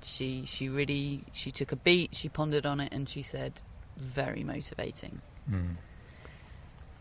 [0.04, 2.15] She she really she took a beat.
[2.15, 3.62] She pondered on it, and she said,
[3.98, 5.76] "Very motivating." Mm.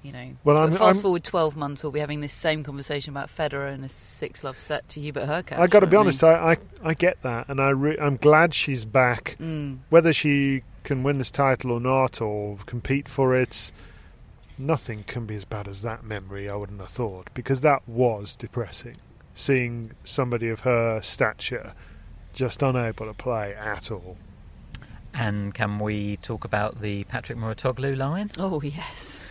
[0.03, 3.13] You know, Well, I'm- fast I'm- forward twelve months, we'll be having this same conversation
[3.13, 5.59] about Federer and a six love set to Hubert Hurkacz.
[5.59, 6.23] I got to be honest.
[6.23, 6.57] I, I
[6.91, 9.37] I get that, and I re- I'm glad she's back.
[9.41, 9.83] mean?
[9.91, 13.73] Whether she can win this title or not, or compete for it,
[14.57, 16.49] nothing can be as bad as that memory.
[16.49, 18.97] I wouldn't have thought because that was depressing.
[19.35, 21.75] Seeing somebody of her stature
[22.33, 24.17] just unable to play at all.
[25.13, 28.31] And can we talk about the Patrick Mouratoglou line?
[28.39, 29.27] Oh yes,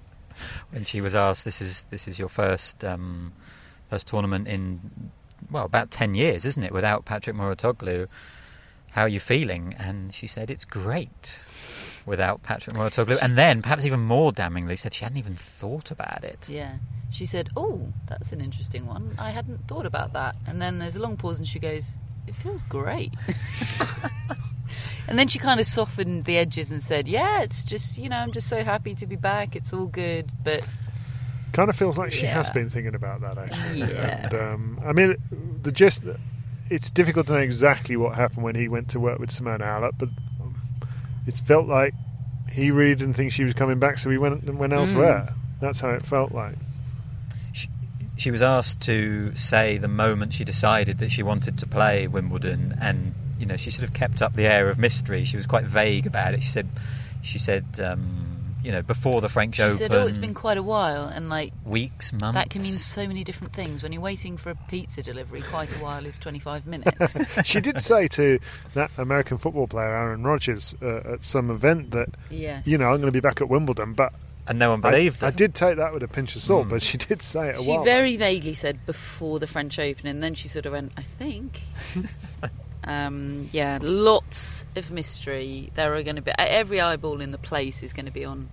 [0.70, 3.32] when she was asked, "This is this is your first um,
[3.90, 5.10] first tournament in
[5.50, 8.08] well about ten years, isn't it, without Patrick Mouratoglou?
[8.90, 11.38] How are you feeling?" And she said, "It's great."
[12.06, 16.24] without Patrick Mouratoglou, and then perhaps even more damningly said she hadn't even thought about
[16.24, 16.48] it.
[16.48, 16.76] Yeah.
[17.10, 19.14] She said, "Oh, that's an interesting one.
[19.18, 22.34] I hadn't thought about that." And then there's a long pause, and she goes, "It
[22.34, 23.12] feels great."
[25.08, 28.16] and then she kind of softened the edges and said, "Yeah, it's just you know,
[28.16, 29.56] I'm just so happy to be back.
[29.56, 30.62] It's all good." But
[31.52, 33.80] Kind of feels like she has been thinking about that actually.
[33.80, 34.24] Yeah.
[34.24, 35.16] And, um, I mean,
[35.62, 36.02] the gist.
[36.70, 39.92] It's difficult to know exactly what happened when he went to work with Simona Halep,
[39.98, 40.08] but
[40.40, 40.54] um,
[41.26, 41.92] it felt like
[42.50, 45.34] he really didn't think she was coming back, so he went and went elsewhere.
[45.60, 46.54] That's how it felt like.
[48.16, 52.76] She was asked to say the moment she decided that she wanted to play Wimbledon,
[52.80, 55.24] and you know she sort of kept up the air of mystery.
[55.24, 56.42] She was quite vague about it.
[56.42, 56.68] She said,
[57.22, 58.29] she said, um,
[58.62, 61.28] you know, before the French she Open, said, "Oh, it's been quite a while," and
[61.28, 62.34] like weeks, months.
[62.34, 63.82] that can mean so many different things.
[63.82, 67.18] When you're waiting for a pizza delivery, quite a while is 25 minutes.
[67.44, 68.38] she did say to
[68.74, 72.66] that American football player Aaron Rodgers uh, at some event that yes.
[72.66, 74.12] you know I'm going to be back at Wimbledon, but
[74.46, 75.36] and no one I- believed I, her.
[75.36, 76.70] did take that with a pinch of salt, Mm.
[76.70, 77.84] but she did say it a She while.
[77.84, 81.60] very vaguely said before the French Open, and then she sort of went, I think.
[82.84, 85.70] um, yeah, lots of mystery.
[85.74, 88.48] There are going to be every eyeball in the place is going to be on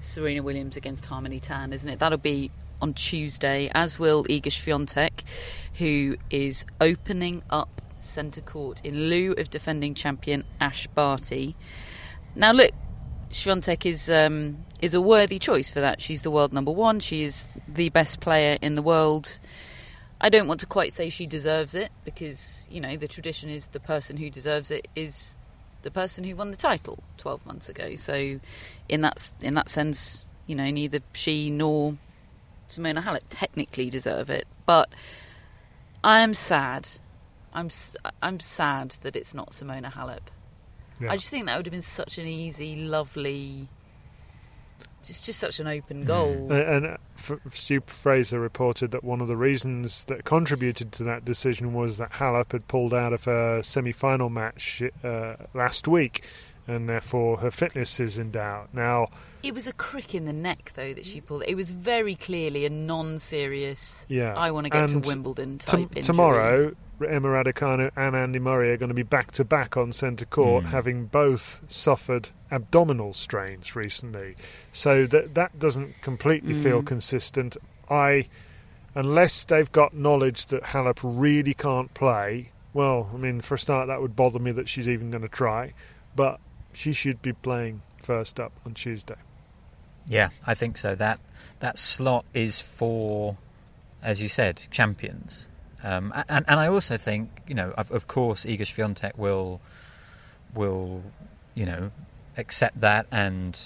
[0.00, 1.98] Serena Williams against Harmony Tan, isn't it?
[1.98, 5.24] That'll be on Tuesday, as will Iga Swiatek,
[5.78, 11.56] who is opening up centre court in lieu of defending champion Ash Barty.
[12.36, 12.72] Now, look,
[13.30, 16.00] Swiatek is um, is a worthy choice for that.
[16.00, 17.00] She's the world number one.
[17.00, 19.40] She is the best player in the world.
[20.20, 23.66] I don't want to quite say she deserves it because you know the tradition is
[23.68, 25.36] the person who deserves it is
[25.82, 27.94] the person who won the title 12 months ago.
[27.94, 28.40] So,
[28.88, 31.96] in that in that sense, you know, neither she nor
[32.68, 34.46] Simona Halep technically deserve it.
[34.66, 34.88] But
[36.02, 36.88] I am sad.
[37.52, 37.68] I'm
[38.22, 40.26] I'm sad that it's not Simona Halep.
[41.00, 41.12] Yeah.
[41.12, 43.68] I just think that would have been such an easy, lovely,
[45.06, 46.48] just just such an open goal.
[46.52, 46.96] Uh, and uh,
[47.50, 52.12] Stu Fraser reported that one of the reasons that contributed to that decision was that
[52.12, 56.24] Halep had pulled out of her semi-final match uh, last week,
[56.66, 58.68] and therefore her fitness is in doubt.
[58.72, 59.08] Now,
[59.42, 61.44] It was a crick in the neck, though, that she pulled.
[61.46, 64.06] It was very clearly a non-serious.
[64.08, 66.02] yeah, I want to get And to Wimbledon type Tom- injury.
[66.02, 70.24] tomorrow, Emma Raducanu and Andy Murray are going to be back to back on centre
[70.26, 70.68] court, Mm.
[70.68, 74.36] having both suffered abdominal strains recently.
[74.72, 76.86] So that that doesn't completely feel Mm.
[76.86, 77.56] consistent.
[77.90, 78.28] I,
[78.94, 82.50] unless they've got knowledge that Halep really can't play.
[82.72, 85.28] Well, I mean, for a start, that would bother me that she's even going to
[85.28, 85.72] try,
[86.16, 86.40] but
[86.72, 89.16] she should be playing first up on Tuesday.
[90.06, 90.94] Yeah, I think so.
[90.94, 91.18] That
[91.60, 93.36] that slot is for,
[94.02, 95.48] as you said, champions.
[95.84, 99.60] Um, and and I also think you know, of, of course, Iga Swiatek will
[100.54, 101.02] will
[101.54, 101.90] you know
[102.36, 103.60] accept that and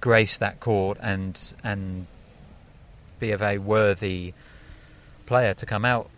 [0.00, 2.06] grace that court and and
[3.18, 4.32] be a very worthy
[5.26, 6.10] player to come out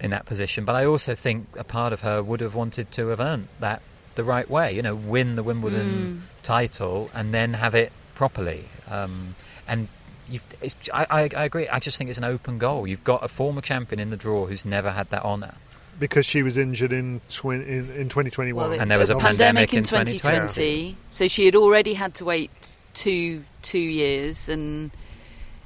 [0.00, 0.64] in that position.
[0.64, 3.80] But I also think a part of her would have wanted to have earned that
[4.16, 4.72] the right way.
[4.74, 8.66] You know, win the Wimbledon title and then have it properly.
[8.90, 9.34] Um,
[9.66, 9.88] and
[10.92, 11.68] I, I, I agree.
[11.68, 12.86] I just think it's an open goal.
[12.86, 15.54] You've got a former champion in the draw who's never had that honour.
[15.98, 18.54] Because she was injured in twen- in, in 2021.
[18.54, 21.94] Well, it- And there was a pandemic, pandemic in in 2020, so she had already
[21.94, 22.50] had to wait
[22.92, 24.90] two two years, and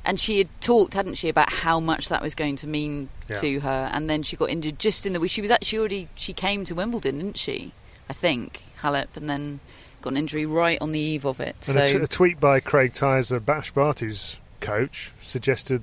[0.05, 3.37] and she had talked, hadn't she, about how much that was going to mean Yeah.
[3.37, 5.31] to her, and then she got injured just in the week.
[5.33, 7.73] She was actually already she came to Wimbledon, didn't she?
[8.09, 9.59] I think Halep, and then
[10.03, 11.57] got an injury right on the eve of it.
[11.67, 15.83] And so a, t- a tweet by Craig Tyzzer, Ash Barty's coach, suggested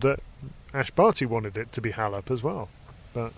[0.00, 0.20] that
[0.74, 2.68] Ash Barty wanted it to be Halep as well.
[3.12, 3.32] But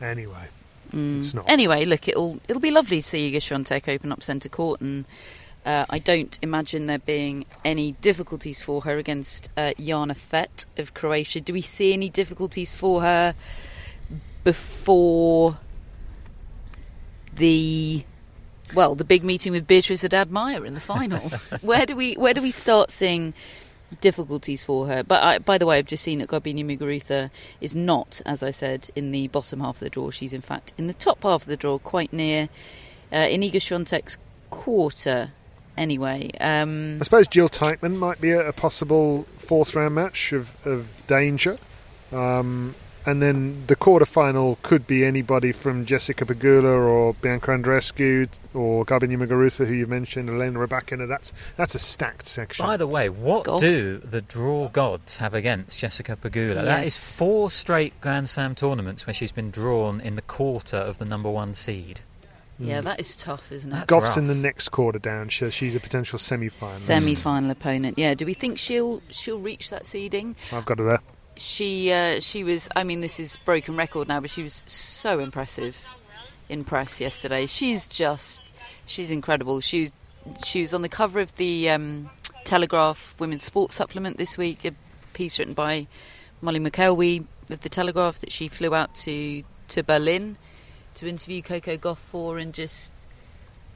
[0.00, 0.48] anyway,
[0.92, 1.18] Mm.
[1.18, 1.44] it's not.
[1.48, 5.04] Anyway, look, it'll it'll be lovely to see Iga open up centre court, and
[5.66, 10.94] uh, I don't imagine there being any difficulties for her against uh, Jana Fett of
[10.94, 11.40] Croatia.
[11.42, 13.34] Do we see any difficulties for her
[14.44, 15.58] before
[17.34, 18.04] the
[18.74, 21.20] well, the big meeting with Beatrice Haddad Maia in the final?
[21.60, 23.34] where do we where do we start seeing?
[24.00, 25.02] Difficulties for her.
[25.02, 28.50] But I, by the way, I've just seen that Garbine Muguruza is not, as I
[28.50, 30.10] said, in the bottom half of the draw.
[30.10, 32.50] She's in fact in the top half of the draw, quite near
[33.12, 34.18] uh, Inigo Swiatek's
[34.50, 35.32] quarter.
[35.76, 40.54] Anyway, um, I suppose Jil Teichmann might be a, a possible fourth round match of,
[40.66, 41.56] of danger.
[42.12, 42.74] Um,
[43.08, 48.84] and then the quarter final could be anybody from Jessica Pegula or Bianca Andreescu or
[48.84, 51.08] Garbine Muguruza, who you mentioned, Elena Rybakina.
[51.08, 52.66] That's that's a stacked section.
[52.66, 53.60] By the way, what Gauff.
[53.60, 56.62] do the draw gods have against Jessica Pegula?
[56.64, 60.98] That is four straight Grand Slam tournaments where she's been drawn in the quarter of
[60.98, 62.00] the number one seed.
[62.58, 63.74] Yeah, that is tough, isn't it?
[63.74, 64.18] That's Gauff's rough.
[64.18, 65.30] in the next quarter down.
[65.30, 66.74] So she's a potential semi-final.
[66.74, 67.98] Semi-final opponent.
[67.98, 68.12] Yeah.
[68.14, 70.36] Do we think she'll she'll reach that seeding?
[70.52, 71.00] I've got her there.
[71.38, 72.68] She uh, she was.
[72.74, 75.82] I mean, this is broken record now, but she was so impressive
[76.48, 77.46] in press yesterday.
[77.46, 78.42] She's just
[78.86, 79.60] she's incredible.
[79.60, 79.92] She was
[80.44, 82.10] she was on the cover of the um,
[82.44, 84.64] Telegraph Women's Sports Supplement this week.
[84.64, 84.72] A
[85.12, 85.86] piece written by
[86.40, 90.36] Molly McElwee of the Telegraph that she flew out to to Berlin
[90.94, 92.92] to interview Coco Gauff for, and just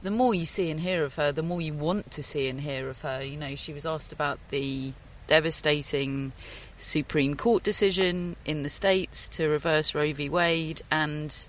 [0.01, 2.59] the more you see and hear of her, the more you want to see and
[2.59, 3.23] hear of her.
[3.23, 4.91] You know, she was asked about the
[5.27, 6.31] devastating
[6.75, 10.29] Supreme Court decision in the States to reverse Roe v.
[10.29, 11.47] Wade, and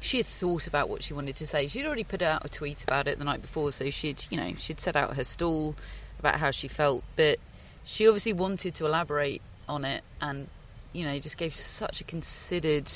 [0.00, 1.66] she had thought about what she wanted to say.
[1.66, 4.52] She'd already put out a tweet about it the night before, so she'd, you know,
[4.56, 5.74] she'd set out her stall
[6.18, 7.38] about how she felt, but
[7.84, 10.48] she obviously wanted to elaborate on it and,
[10.92, 12.90] you know, just gave such a considered,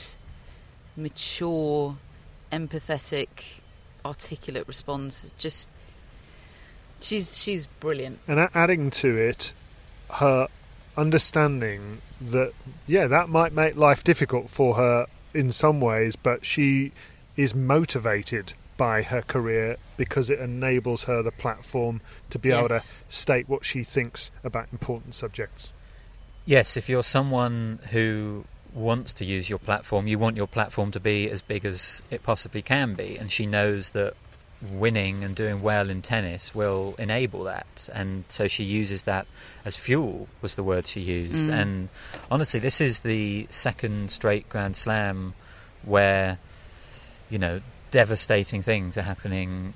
[0.96, 1.96] mature,
[2.52, 3.28] empathetic,
[4.04, 5.34] articulate response.
[5.38, 5.68] Just
[7.00, 8.18] she's she's brilliant.
[8.26, 9.52] And adding to it,
[10.10, 10.48] her
[10.96, 12.52] understanding that
[12.86, 16.92] yeah, that might make life difficult for her in some ways, but she
[17.36, 22.80] is motivated by her career because it enables her the platform to be able to
[22.80, 25.72] state what she thinks about important subjects.
[26.46, 31.00] Yes, if you're someone who wants to use your platform, you want your platform to
[31.00, 34.14] be as big as it possibly can be, and she knows that
[34.72, 39.26] winning and doing well in tennis will enable that, and so she uses that
[39.64, 40.28] as fuel.
[40.42, 41.60] Was the word she used, Mm.
[41.62, 41.88] and
[42.30, 45.34] honestly, this is the second straight Grand Slam
[45.84, 46.38] where
[47.30, 49.74] you know devastating things are happening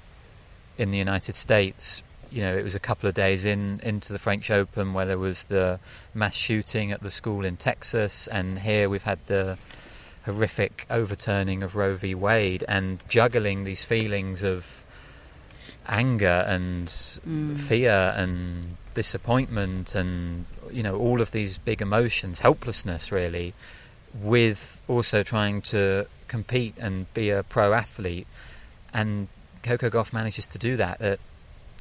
[0.78, 2.02] in the United States.
[2.30, 5.18] You know, it was a couple of days in into the French Open where there
[5.18, 5.78] was the
[6.14, 9.58] mass shooting at the school in Texas, and here we've had the
[10.24, 12.14] horrific overturning of Roe v.
[12.14, 14.84] Wade, and juggling these feelings of
[15.88, 17.58] anger and Mm.
[17.58, 23.52] fear and disappointment, and you know all of these big emotions, helplessness, really,
[24.14, 28.26] with also trying to compete and be a pro athlete.
[28.94, 29.28] And
[29.62, 31.18] Coco Gauff manages to do that at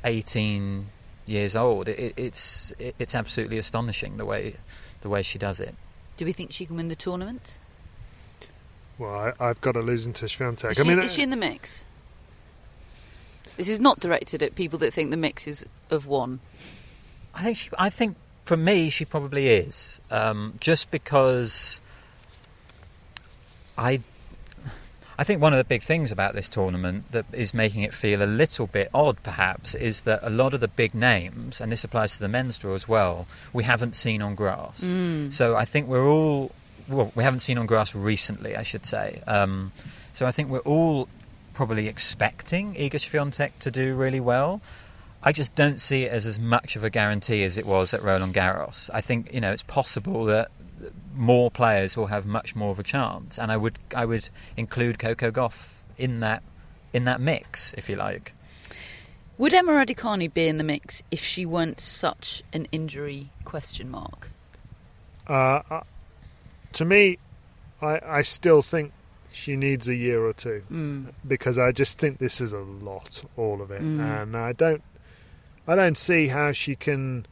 [0.04, 0.88] 18
[1.26, 1.88] years old.
[1.90, 4.56] It, it, it's it, it's absolutely astonishing the way
[5.02, 5.76] the way she does it.
[6.18, 7.58] Do we think she can win the tournament?
[9.02, 10.72] Well, I, I've got to lose into Swiatek.
[10.72, 11.86] Is, I she, mean, is she in the mix?
[13.58, 16.40] This is not directed at people that think the mix is of one.
[17.34, 21.82] I think she, I think for me she probably is um, just because
[23.76, 24.02] I
[25.18, 28.22] I think one of the big things about this tournament that is making it feel
[28.22, 31.84] a little bit odd perhaps is that a lot of the big names and this
[31.84, 35.32] applies to the men's draw as well we haven't seen on grass Mm.
[35.32, 36.52] so I think we're all
[36.92, 39.72] well we haven't seen on grass recently I should say um,
[40.14, 41.08] so I think we're all
[41.54, 44.62] probably expecting Iga Swiatek to do really well
[45.24, 48.02] I just don't see it as as much of a guarantee as it was at
[48.02, 48.90] Roland Garros.
[48.94, 50.50] I think you know it's possible that
[51.16, 54.98] more players will have much more of a chance, and I would I would include
[54.98, 56.42] Coco Gauff in that
[56.94, 58.34] in that mix, if you like.
[59.38, 64.30] Would Emma Raducanu be in the mix if she weren't such an injury question mark?
[65.28, 65.82] Uh, uh,
[66.74, 67.18] to me,
[67.82, 68.92] I, I still think
[69.32, 71.14] she needs a year or two Mm.
[71.28, 74.00] because I just think this is a lot, all of it, Mm.
[74.24, 74.84] and I don't,
[75.68, 77.26] I don't see how she can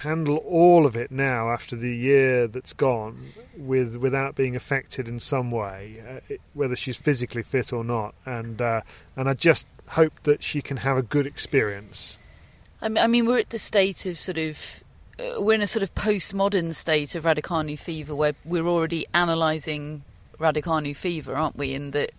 [0.00, 5.18] handle all of it now after the year that's gone with without being affected in
[5.18, 8.80] some way, uh, it, whether she's physically fit or not, and uh,
[9.16, 12.18] and I just hope that she can have a good experience.
[12.82, 14.82] I mean, I mean, we're at the state of sort of.
[15.18, 20.02] Uh, we're in a sort of postmodern state of Raducanu fever where we're already analysing
[20.38, 21.72] Raducanu fever, aren't we?
[21.72, 22.12] In that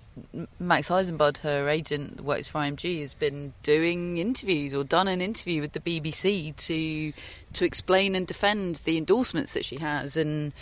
[0.59, 5.21] Max Eisenbud, her agent that works for IMG, has been doing interviews or done an
[5.21, 7.13] interview with the BBC to
[7.53, 10.53] to explain and defend the endorsements that she has and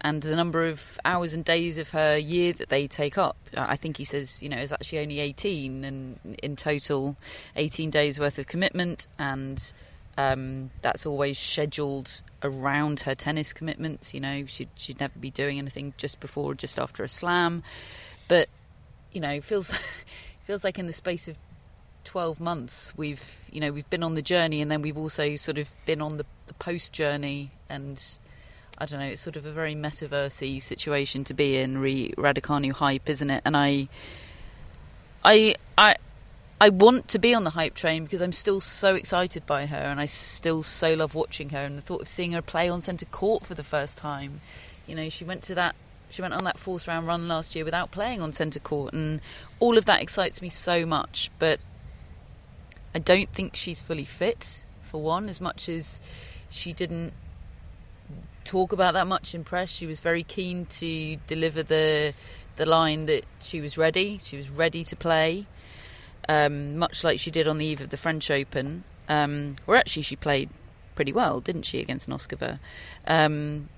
[0.00, 3.36] and the number of hours and days of her year that they take up.
[3.56, 7.16] I think he says, you know, is actually only 18 and in total
[7.56, 9.72] 18 days worth of commitment and
[10.16, 14.14] um, that's always scheduled around her tennis commitments.
[14.14, 17.62] You know, she'd, she'd never be doing anything just before or just after a slam.
[18.28, 18.48] But,
[19.12, 19.76] you know, feels
[20.42, 21.38] feels like in the space of
[22.04, 25.58] 12 months we've, you know, we've been on the journey and then we've also sort
[25.58, 28.02] of been on the, the post journey and
[28.76, 32.72] I don't know, it's sort of a very metaversey situation to be in, re Raducanu
[32.72, 33.42] hype, isn't it?
[33.44, 33.88] And I,
[35.24, 35.96] I, I,
[36.64, 39.76] I want to be on the hype train because I'm still so excited by her,
[39.76, 41.58] and I still so love watching her.
[41.58, 44.40] And the thought of seeing her play on centre court for the first time,
[44.86, 45.74] you know, she went to that
[46.14, 49.20] She went on that fourth round run last year without playing on centre court, and
[49.58, 51.30] all of that excites me so much.
[51.38, 51.60] But
[52.94, 56.00] I don't think she's fully fit, for one, as much as
[56.50, 57.12] she didn't
[58.44, 59.70] talk about that much in press.
[59.70, 62.14] She was very keen to deliver the
[62.56, 64.20] the line that she was ready.
[64.22, 65.48] She was ready to play,
[66.28, 70.02] um, much like she did on the eve of the French Open, um, where actually
[70.02, 70.50] she played
[70.94, 72.58] pretty well, didn't she, against Noskova?
[73.06, 73.68] Um,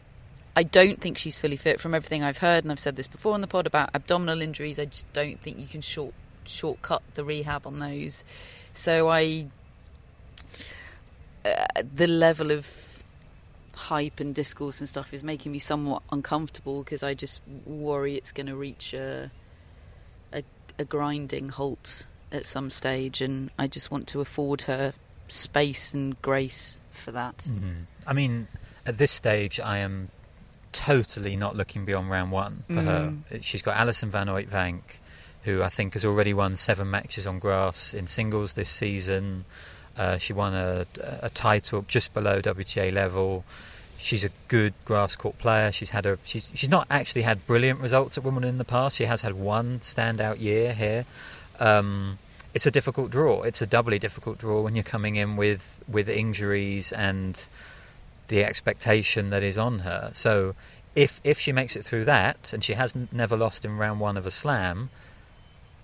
[0.54, 3.34] I don't think she's fully fit from everything I've heard, and I've said this before
[3.34, 4.78] on the pod about abdominal injuries.
[4.78, 8.24] I just don't think you can short shortcut the rehab on those.
[8.72, 9.48] So I,
[11.44, 13.04] uh, the level of
[13.74, 18.32] hype and discourse and stuff is making me somewhat uncomfortable because I just worry it's
[18.32, 19.30] going to reach a,
[20.32, 20.42] a,
[20.78, 24.92] a grinding halt at some stage, and I just want to afford her
[25.28, 27.38] space and grace for that.
[27.50, 27.70] Mm-hmm.
[28.06, 28.48] I mean,
[28.84, 30.10] at this stage, I am
[30.72, 33.22] totally not looking beyond round one for Mm.
[33.30, 33.40] her.
[33.40, 34.82] She's got Alison Van Uytvanck,
[35.44, 39.44] who I think has already won seven matches on grass in singles this season.
[39.96, 40.84] Uh, she won a,
[41.22, 43.44] a title just below WTA level.
[43.98, 45.72] She's a good grass court player.
[45.72, 48.96] She's had a she's she's not actually had brilliant results at Wimbledon in the past.
[48.96, 51.06] She has had one standout year here.
[51.60, 52.18] Um,
[52.54, 53.42] it's a difficult draw.
[53.42, 57.44] It's a doubly difficult draw when you're coming in with with injuries and
[58.28, 60.10] the expectation that is on her.
[60.14, 60.54] So
[60.94, 64.16] if if she makes it through that and she has never lost in round one
[64.16, 64.90] of a slam,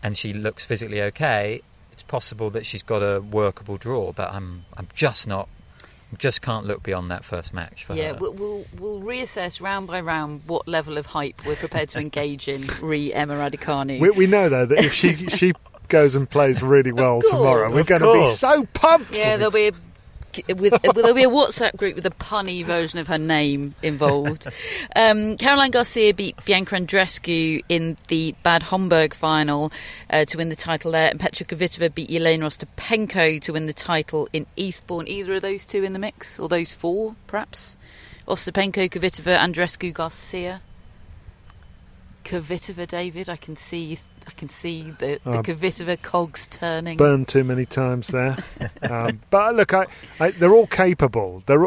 [0.02, 1.60] and she looks physically okay,
[1.92, 4.12] it's possible that she's got a workable draw.
[4.12, 5.48] But I'm I'm just not.
[6.18, 8.18] Just can't look beyond that first match for Yeah, her.
[8.20, 12.48] we'll, we'll we'll reassess round by round what level of hype we're prepared to engage
[12.48, 13.98] in re Emma Raducanu.
[14.00, 15.52] We, we know though that if she she
[15.88, 17.30] goes and plays really well course.
[17.30, 19.16] tomorrow, we're Of going to be so pumped.
[19.16, 19.72] yeah, there'll be a
[20.56, 24.46] with, there'll be a WhatsApp group with a punny version of her name involved.
[24.94, 29.72] Um, Caroline Garcia beat Bianca Andreescu in the Bad Homburg final
[30.10, 33.72] uh, to win the title there, and Petra Kvitova beat Elena Ostapenko to win the
[33.72, 35.08] title in Eastbourne.
[35.08, 37.76] Either of those two in the mix, or those four, perhaps?
[38.28, 40.60] Ostapenko, Kvitova, Andreescu, Garcia.
[42.24, 43.28] Kvitova, David.
[43.28, 43.98] I can see.
[44.26, 46.96] I can see the, the Um, Kvitova cogs turning.
[46.96, 48.36] Burned too many times there.
[48.82, 49.86] um, but look, I,
[50.20, 51.42] I, they're all capable.
[51.46, 51.66] They're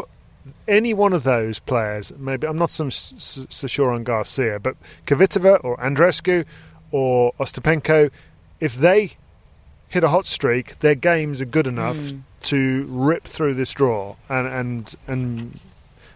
[0.68, 2.12] any one of those players.
[2.18, 4.76] Maybe I'm not so, so, sure on Garcia, but
[5.08, 6.46] Kvitova or Andreescu
[6.92, 8.12] or Ostapenko,
[8.60, 9.14] if they
[9.90, 12.22] hit a hot streak, their games are good enough Mm.
[12.44, 15.60] to rip through this draw and and and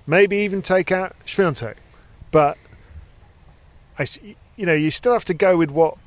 [0.06, 1.76] maybe even take out Swiatek.
[2.32, 2.58] But
[3.98, 4.06] I,
[4.56, 5.98] you know, you still have to go with what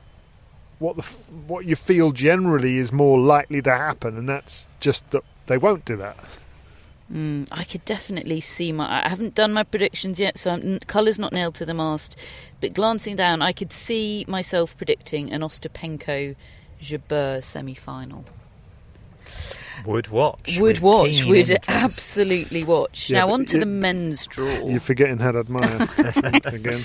[0.82, 1.02] what the
[1.46, 5.84] what you feel generally is more likely to happen, and that's just that they won't
[5.84, 6.16] do that.
[7.12, 9.04] Mm, I could definitely see my.
[9.04, 12.16] I haven't done my predictions yet, so I'm, colour's not nailed to the mast.
[12.60, 16.34] But glancing down, I could see myself predicting an Ostapenko
[16.80, 18.24] Jabeur semi final.
[19.84, 20.58] Would watch.
[20.60, 21.64] Would watch, would interest.
[21.68, 23.10] absolutely watch.
[23.10, 24.66] Yeah, now, but on to you- the men's draw.
[24.68, 25.88] You're forgetting how to admire
[26.44, 26.84] again.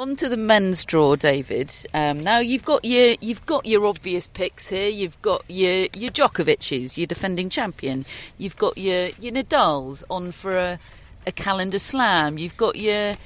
[0.00, 1.74] On to the men's draw, David.
[1.92, 4.88] Um, now you've got your you've got your obvious picks here.
[4.88, 8.06] You've got your your Djokovic's, your defending champion.
[8.38, 10.78] You've got your your Nadal's on for a,
[11.26, 12.38] a calendar slam.
[12.38, 13.18] You've got your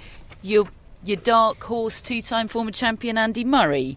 [0.42, 0.66] your
[1.04, 3.96] your dark horse two-time former champion Andy Murray.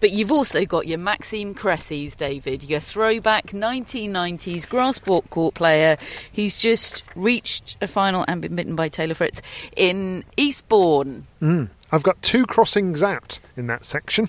[0.00, 5.96] But you've also got your Maxime Cressy's, David, your throwback 1990s grass court player
[6.34, 9.40] who's just reached a final and been bitten by Taylor Fritz
[9.76, 11.26] in Eastbourne.
[11.40, 11.68] Mm.
[11.90, 14.28] I've got two crossings out in that section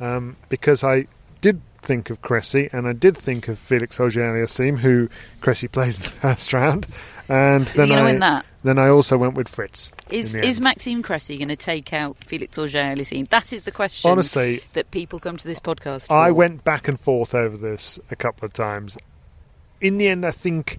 [0.00, 1.06] um, because I
[1.40, 5.08] did think of Cressy and I did think of Felix Auger-Aliassime, who
[5.40, 6.86] Cressy plays in the first round,
[7.28, 8.46] and then I win that?
[8.62, 9.92] then I also went with Fritz.
[10.08, 10.64] Is is end.
[10.64, 13.28] Maxime Cressy going to take out Felix Auger-Aliassime?
[13.30, 14.10] That is the question.
[14.10, 16.06] Honestly- that people come to this podcast.
[16.08, 16.14] For.
[16.14, 18.96] I went back and forth over this a couple of times.
[19.80, 20.78] In the end, I think.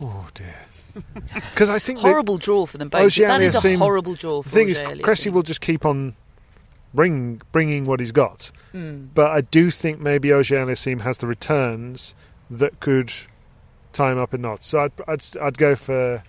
[0.00, 0.66] Oh dear.
[1.34, 3.14] Because I think that- horrible draw for them both.
[3.16, 6.14] that is a horrible draw The for thing is, Cressy will just keep on
[6.92, 8.50] bring bringing what he's got.
[8.72, 9.08] Mm.
[9.14, 12.14] But I do think maybe Auger-Aliassime has the returns
[12.50, 13.12] that could
[13.92, 14.68] tie him up in knots.
[14.68, 16.22] So I'd I'd, I'd go for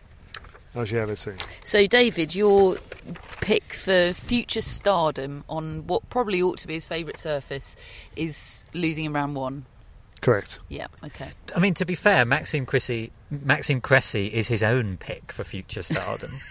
[0.75, 1.41] Auger-Aliassime.
[1.63, 2.77] So, David, your
[3.41, 7.75] pick for future stardom on what probably ought to be his favourite surface
[8.15, 9.65] is losing in round one.
[10.25, 10.59] Correct.
[10.69, 10.87] Yeah.
[11.03, 11.29] Okay.
[11.55, 15.83] I mean, to be fair, Maxime Cressy, Maxime Cressy is his own pick for future
[15.83, 16.31] stardom.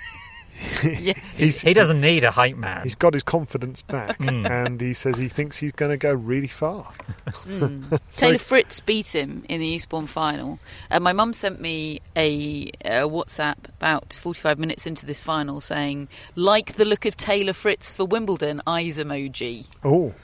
[1.01, 1.15] yeah.
[1.37, 2.85] He doesn't need a hype man.
[2.85, 4.49] He's got his confidence back, Mm.
[4.49, 6.93] and he says he thinks he's going to go really far.
[7.45, 7.91] Mm.
[8.11, 10.59] So- Taylor Fritz beat him in the Eastbourne final.
[10.91, 16.09] and my mum sent me a, a WhatsApp about 45 minutes into this final saying,
[16.37, 19.67] like the look of Taylor Fritz for Wimbledon, eyes emoji.
[19.83, 20.15] Oh,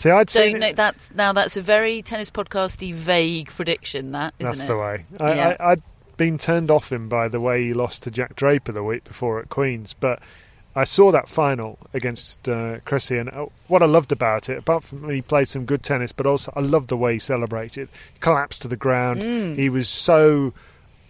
[0.00, 4.12] see, I'd say Don't that's now that's a very tennis podcasty vague prediction.
[4.12, 4.50] That isn't it.
[4.50, 4.66] that's it?
[4.66, 5.04] the way.
[5.20, 5.56] I, Yeah.
[5.58, 5.82] I, I'd
[6.16, 9.40] been turned off him by the way he lost to Jack Draper the week before
[9.40, 10.20] at Queens, but
[10.74, 14.84] I saw that final against uh, Cressy, and uh, what I loved about it, apart
[14.84, 17.88] from he played some good tennis, but also I loved the way he celebrated.
[18.12, 19.20] He collapsed to the ground.
[19.20, 19.56] Mm.
[19.56, 20.52] He was so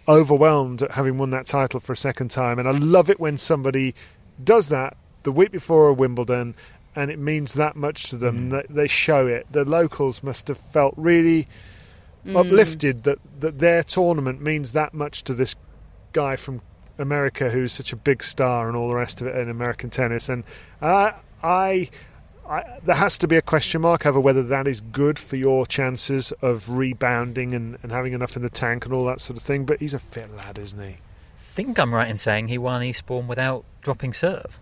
[0.07, 3.37] overwhelmed at having won that title for a second time, and I love it when
[3.37, 3.93] somebody
[4.43, 6.55] does that the week before a Wimbledon.
[6.95, 8.49] And it means that much to them.
[8.49, 9.47] They, they show it.
[9.51, 11.47] The locals must have felt really
[12.23, 12.37] Mm.
[12.39, 15.55] uplifted that, that their tournament means that much to this
[16.13, 16.61] guy from
[16.99, 20.29] America who's such a big star and all the rest of it in American tennis.
[20.29, 20.43] And
[20.83, 21.89] uh, I,
[22.47, 25.65] I, there has to be a question mark over whether that is good for your
[25.65, 29.41] chances of rebounding and, and having enough in the tank and all that sort of
[29.41, 29.65] thing.
[29.65, 30.89] But he's a fit lad, isn't he?
[30.97, 30.97] I
[31.39, 34.59] think I'm right in saying he won Eastbourne without dropping serve,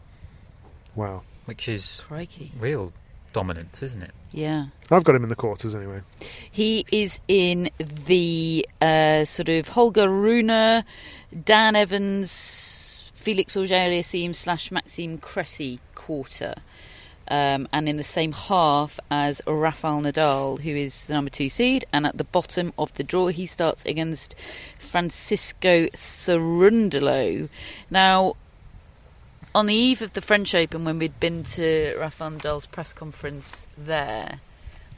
[0.96, 1.24] Wow.
[1.50, 2.52] Which is Crikey.
[2.60, 2.94] real
[3.34, 4.12] dominance, isn't it?
[4.32, 4.68] Yeah.
[4.92, 6.02] I've got him in the quarters anyway.
[6.52, 10.84] He is in the uh, sort of Holger Rune,
[11.44, 16.54] Dan Evans, Felix Auger-Aliassime slash Maxime Cressy quarter.
[17.28, 21.84] Um, and in the same half as Rafael Nadal, who is the number two seed,
[21.92, 24.36] and at the bottom of the draw, he starts against
[24.78, 27.50] Francisco Cerundolo.
[27.90, 28.36] Now,
[29.56, 33.68] on the eve of the French Open, when we'd been to Rafael Nadal's press conference
[33.78, 34.40] there,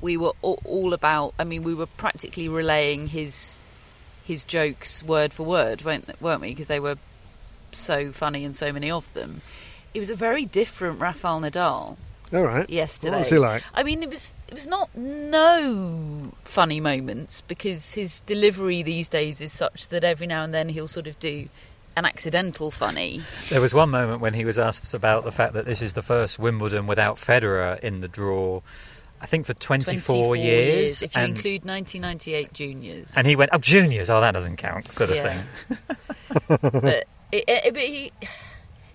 [0.02, 1.34] we were all, all about.
[1.39, 3.60] I mean, we were practically relaying his
[4.24, 6.49] his jokes word for word, weren't, weren't we?
[6.49, 6.97] Because they were
[7.72, 9.41] so funny and so many of them.
[9.93, 11.97] It was a very different Rafael Nadal
[12.34, 12.70] All right.
[12.70, 13.12] yesterday.
[13.12, 13.64] What was he like?
[13.74, 19.41] I mean, it was it was not no funny moments because his delivery these days
[19.41, 21.49] is such that every now and then he'll sort of do
[21.96, 23.22] an accidental funny.
[23.50, 26.02] There was one moment when he was asked about the fact that this is the
[26.02, 28.62] first Wimbledon without Federer in the draw.
[29.22, 33.14] I think for 24, 24 years, if you and, include 1998 juniors.
[33.16, 34.10] and he went, "Oh, juniors!
[34.10, 35.44] Oh, that doesn't count," sort of Yeah.
[35.68, 35.78] thing.
[36.72, 38.12] but, it, it, but he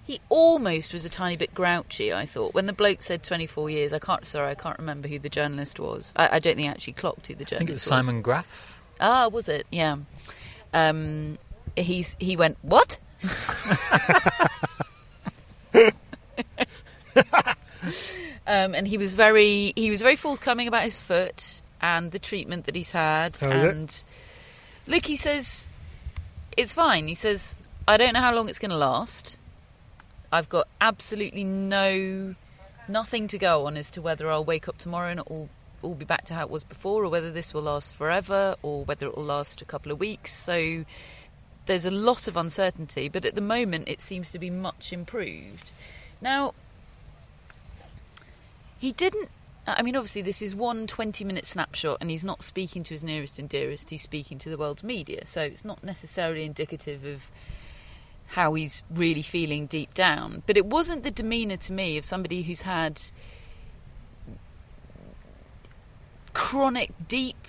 [0.03, 2.13] he almost was a tiny bit grouchy.
[2.13, 3.93] I thought when the bloke said 24 years.
[3.93, 4.27] I can't.
[4.27, 6.13] Sorry, I can't remember who the journalist was.
[6.17, 7.89] I, I don't think he actually clocked who the I journalist think it was was.
[8.07, 8.77] Simon Graff.
[9.01, 9.67] Ah, was it?
[9.71, 9.97] Yeah.
[10.75, 11.39] Um,
[11.77, 12.99] he's he went what?
[18.47, 22.65] um, and he was very he was very forthcoming about his foot and the treatment
[22.65, 23.37] that he's had.
[23.37, 24.05] How and
[24.87, 25.71] look, he says
[26.57, 27.09] it's fine.
[27.09, 27.57] He says
[27.89, 29.39] I don't know how long it's going to last.
[30.33, 32.35] I've got absolutely no
[32.89, 35.49] nothing to go on as to whether I'll wake up tomorrow and it'll
[35.83, 38.85] all be back to how it was before, or whether this will last forever, or
[38.85, 40.33] whether it will last a couple of weeks.
[40.33, 40.85] So
[41.67, 45.73] there's a lot of uncertainty, but at the moment it seems to be much improved.
[46.21, 46.55] Now,
[48.79, 49.29] he didn't.
[49.67, 53.03] I mean, obviously, this is one 20 minute snapshot, and he's not speaking to his
[53.03, 55.27] nearest and dearest, he's speaking to the world's media.
[55.27, 57.31] So it's not necessarily indicative of
[58.29, 60.43] how he's really feeling deep down.
[60.47, 63.03] But it wasn't the demeanour to me of somebody who's had
[66.33, 67.49] chronic, deep,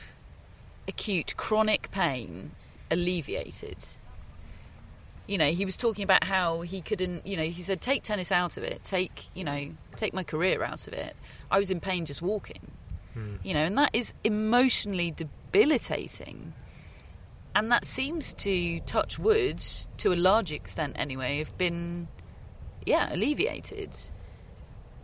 [0.87, 2.51] acute, chronic pain
[2.89, 3.77] alleviated.
[5.27, 8.31] You know, he was talking about how he couldn't, you know, he said, take tennis
[8.31, 11.15] out of it, take, you know, take my career out of it.
[11.51, 12.71] I was in pain just walking.
[13.13, 13.35] Hmm.
[13.43, 16.53] You know, and that is emotionally debilitating.
[17.55, 19.59] And that seems to touch wood,
[19.97, 22.07] to a large extent anyway, have been,
[22.85, 23.97] yeah, alleviated.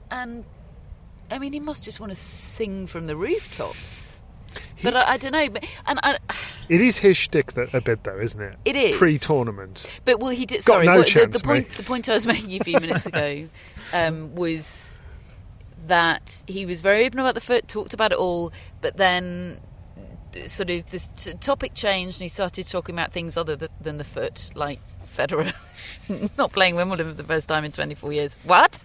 [0.10, 0.46] And
[1.32, 4.20] I mean, he must just want to sing from the rooftops.
[4.84, 5.50] but I, I don't know.
[5.50, 6.20] But and I,
[6.74, 8.56] It is his shtick that a bit though, isn't it?
[8.66, 8.98] It is.
[8.98, 9.86] pre-tournament.
[10.06, 10.66] but well, he did.
[10.66, 11.70] Got Sorry, no what- the, chance, the point.
[11.78, 13.48] The point I was making a few minutes ago
[13.94, 14.98] um, was
[15.86, 18.52] that he was very open about the foot, talked about it all,
[18.82, 19.60] but then
[20.48, 21.12] sort of this
[21.42, 25.54] topic changed, and he started talking about things other th- than the foot, like Federer
[26.40, 28.36] not playing Wimbledon for the first time in 24 years.
[28.46, 28.80] What?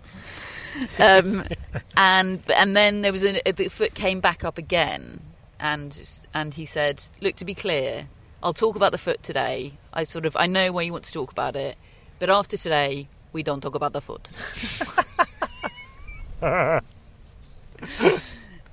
[0.98, 1.44] um,
[1.96, 5.20] and and then there was a, the foot came back up again,
[5.60, 6.00] and
[6.34, 8.08] and he said, "Look, to be clear,
[8.42, 9.72] I'll talk about the foot today.
[9.92, 11.76] I sort of I know why you want to talk about it,
[12.18, 14.30] but after today, we don't talk about the foot."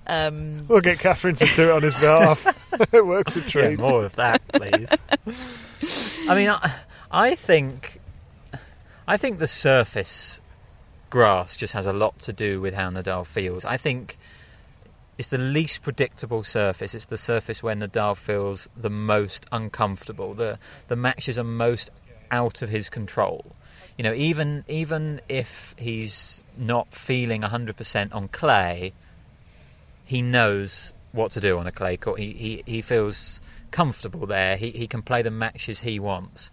[0.07, 2.45] um, We'll get Catherine to do it on his behalf.
[2.93, 3.79] it works a Yeah, treat.
[3.79, 5.03] more of that, please.
[6.29, 6.75] I mean, I,
[7.11, 7.99] I think,
[9.07, 10.41] I think the surface
[11.09, 13.65] grass just has a lot to do with how Nadal feels.
[13.65, 14.17] I think
[15.17, 16.93] it's the least predictable surface.
[16.93, 20.33] It's the surface where Nadal feels the most uncomfortable.
[20.33, 21.89] The the matches are most
[22.31, 23.45] out of his control.
[23.97, 28.93] You know, even even if he's not feeling hundred percent on clay,
[30.03, 32.19] he knows what to do on a clay court.
[32.19, 33.39] He he, he feels
[33.71, 34.57] comfortable there.
[34.57, 36.51] He he can play the matches he wants.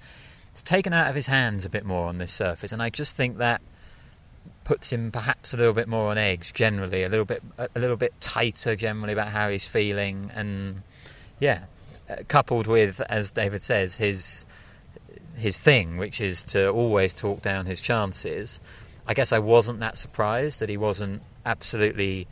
[0.52, 3.16] It's taken out of his hands a bit more on this surface, and I just
[3.16, 3.60] think that
[4.64, 7.96] puts him perhaps a little bit more on eggs generally, a little bit a, little
[7.96, 10.82] bit tighter generally about how he's feeling, and
[11.40, 11.64] yeah,
[12.08, 14.44] uh, coupled with as David says his
[15.36, 18.60] his thing, which is to always talk down his chances.
[19.06, 22.28] I guess I wasn't that surprised that he wasn't absolutely,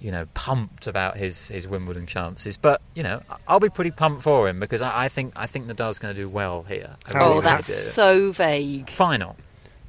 [0.00, 2.56] you know, pumped about his, his Wimbledon chances.
[2.56, 5.68] But you know, I'll be pretty pumped for him because I, I think I think
[5.68, 6.96] Nadal's going to do well here.
[7.06, 7.72] I Oh, oh, really that's do.
[7.72, 8.90] so vague.
[8.90, 9.36] final,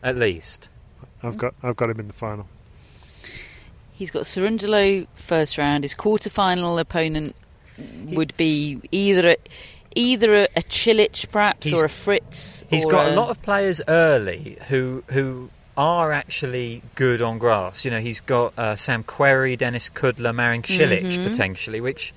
[0.04, 0.70] at least.
[1.24, 2.48] I've got I've got him in the final.
[3.94, 5.84] He's got Cerundolo first round.
[5.84, 7.34] His quarter-final opponent
[8.06, 9.38] would be either a,
[9.96, 12.64] either a, a Cilic perhaps He's- or a Fritz.
[12.70, 17.86] He's or got a lot of players early who who are actually good on grass.
[17.86, 21.28] You know, he's got uh, Sam Querrey, Denis Kudla, Marin Cilic Mm-hmm.
[21.30, 22.14] potentially, which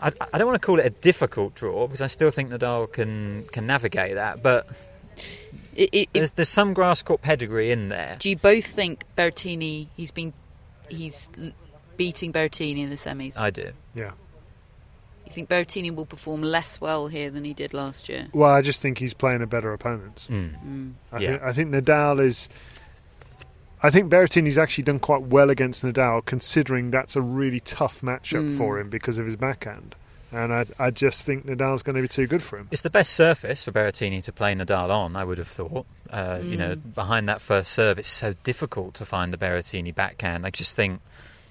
[0.00, 2.90] I, I don't want to call it a difficult draw because I still think Nadal
[2.92, 4.42] can can navigate that.
[4.42, 4.66] But
[5.78, 8.16] I- I- there's there's some grass court pedigree in there.
[8.18, 9.88] do you both think Berrettini?
[9.96, 10.32] He's been
[10.88, 11.30] he's
[11.96, 13.38] beating Berrettini in the semis.
[13.38, 13.70] I do.
[13.94, 14.12] Yeah.
[15.26, 18.28] you think Berrettini will perform less well here than he did last year?
[18.34, 20.26] Well, I just think he's playing a better opponent.
[20.30, 20.92] Mm.
[21.10, 21.28] I, Yeah.
[21.30, 22.48] think, I think Nadal is.
[23.82, 28.50] I think Berrettini's actually done quite well against Nadal, considering that's a really tough matchup
[28.50, 28.56] Mm.
[28.58, 29.94] for him because of his backhand.
[30.32, 32.68] And I, I just think Nadal's going to be too good for him.
[32.70, 35.86] It's the best surface for Berrettini to play Nadal on, I would have thought.
[36.10, 40.46] Uh, You know, behind that first serve, it's so difficult to find the Berrettini backhand.
[40.46, 41.00] I just think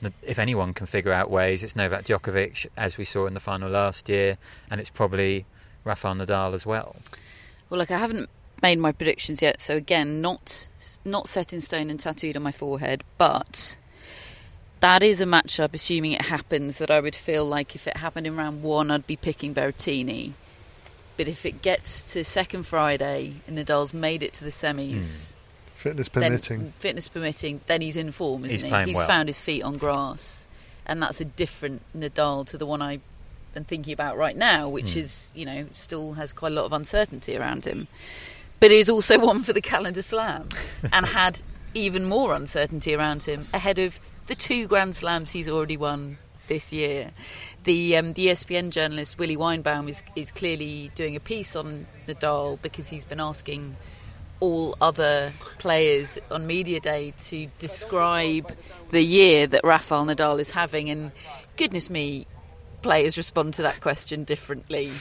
[0.01, 3.39] that if anyone can figure out ways, it's Novak Djokovic, as we saw in the
[3.39, 4.37] final last year,
[4.71, 5.45] and it's probably
[5.83, 6.95] Rafael Nadal as well.
[7.69, 8.29] Well, look, I haven't
[8.63, 10.69] made my predictions yet, so again, not
[11.05, 13.77] not set in stone and tattooed on my forehead, but
[14.81, 18.27] that is a matchup, assuming it happens, that I would feel like if it happened
[18.27, 20.33] in round one, I'd be picking Berrettini.
[21.17, 25.35] But if it gets to second Friday and Nadal's made it to the semis,
[25.75, 26.73] Fitness then permitting.
[26.79, 28.69] fitness permitting, then he's in form, isn't He's he?
[28.69, 29.07] playing he's well.
[29.07, 30.45] found his feet on grass,
[30.85, 32.99] and that's a different Nadal to the one I
[33.55, 34.99] am thinking about right now, which Hmm.
[34.99, 37.87] is you know still has quite a lot of uncertainty around him,
[38.59, 40.49] but is also one for the calendar slam,
[40.93, 41.41] and had
[41.73, 46.17] even more uncertainty around him ahead of the two Grand Slams he's already won
[46.47, 47.11] this year.
[47.63, 52.61] The um, the ESPN journalist Willie Weinbaum is is clearly doing a piece on Nadal
[52.61, 53.77] because he's been asking
[54.41, 58.51] all other players on media day to describe
[58.89, 61.11] the year that Rafael Nadal is having, and
[61.55, 62.25] goodness me,
[62.81, 64.91] players respond to that question differently.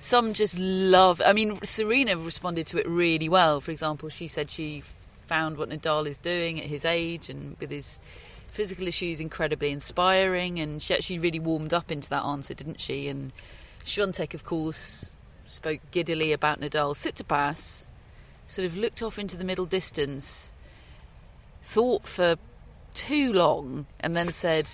[0.00, 1.22] Some just love.
[1.24, 3.60] I mean, Serena responded to it really well.
[3.62, 4.82] For example, she said she
[5.26, 8.00] found what Nadal is doing at his age and with his
[8.54, 13.08] physical issues incredibly inspiring, and she actually really warmed up into that answer, didn't she?
[13.08, 13.32] And
[13.84, 15.16] Swiatek, of course,
[15.48, 17.26] spoke giddily about Nadal.
[17.26, 17.84] pass,
[18.46, 20.52] sort of looked off into the middle distance,
[21.62, 22.36] thought for
[22.94, 24.70] too long, and then said,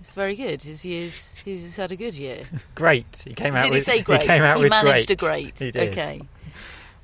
[0.00, 0.62] "It's very good.
[0.62, 2.42] He's he's, he's had a good year."
[2.74, 3.24] Great.
[3.24, 3.62] He came out.
[3.62, 4.22] Did with, he say great?
[4.22, 5.10] He came out with managed great.
[5.10, 5.58] a great.
[5.60, 5.90] He did.
[5.90, 6.22] Okay.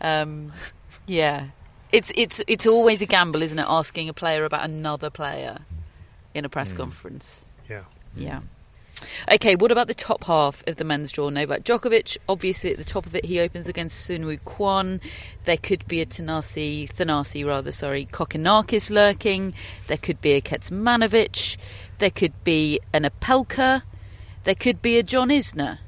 [0.01, 0.53] Um,
[1.07, 1.47] yeah,
[1.93, 3.67] it's it's it's always a gamble, isn't it?
[3.69, 5.61] Asking a player about another player
[6.37, 6.79] in a press hmm.
[6.79, 7.45] conference.
[7.69, 7.85] Yeah.
[8.15, 8.23] Hmm.
[8.23, 8.41] Yeah.
[9.31, 11.29] Okay, what about the top half of the men's draw?
[11.29, 15.03] Novak Djokovic, obviously at the top of it, he opens against Soonwoo Kwon.
[15.45, 19.53] There could be a Tanasi, Thanasi rather, sorry, Kokkinakis lurking.
[19.89, 21.59] There could be a Kecmanovic.
[21.99, 23.83] There could be an Opelka.
[24.45, 25.79] There could be a John Isner.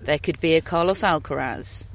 [0.00, 1.86] There could be a Carlos Alcaraz.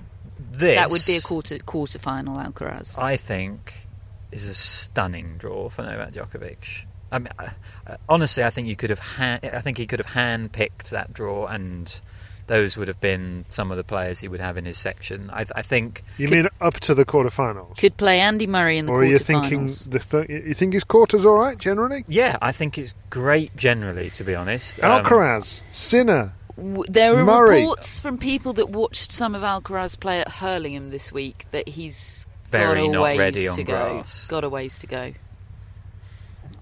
[0.52, 2.98] This That would be a quarter quarter final Alcaraz.
[2.98, 3.88] I think
[4.32, 6.87] is a stunning draw for Novak Djokovic.
[7.12, 7.50] I mean, uh,
[7.88, 9.00] uh, honestly, I think you could have.
[9.00, 12.00] Ha- I think he could have hand-picked that draw, and
[12.48, 15.30] those would have been some of the players he would have in his section.
[15.32, 16.04] I, I think.
[16.18, 17.78] You mean up to the quarterfinals?
[17.78, 18.96] Could play Andy Murray in the quarterfinals.
[18.96, 19.92] or are you thinking quarterfinals.
[19.92, 22.06] the th- you think his quarters all right generally?
[22.08, 24.82] Yeah, I think it's great generally, to be honest.
[24.84, 27.60] Um, Alcaraz, Sinner, W- There are Murray.
[27.62, 32.26] reports from people that watched some of Alcaraz play at Hurlingham this week that he's
[32.50, 34.28] Very got a not ways ready on to grass.
[34.28, 34.38] go.
[34.38, 35.14] Got a ways to go.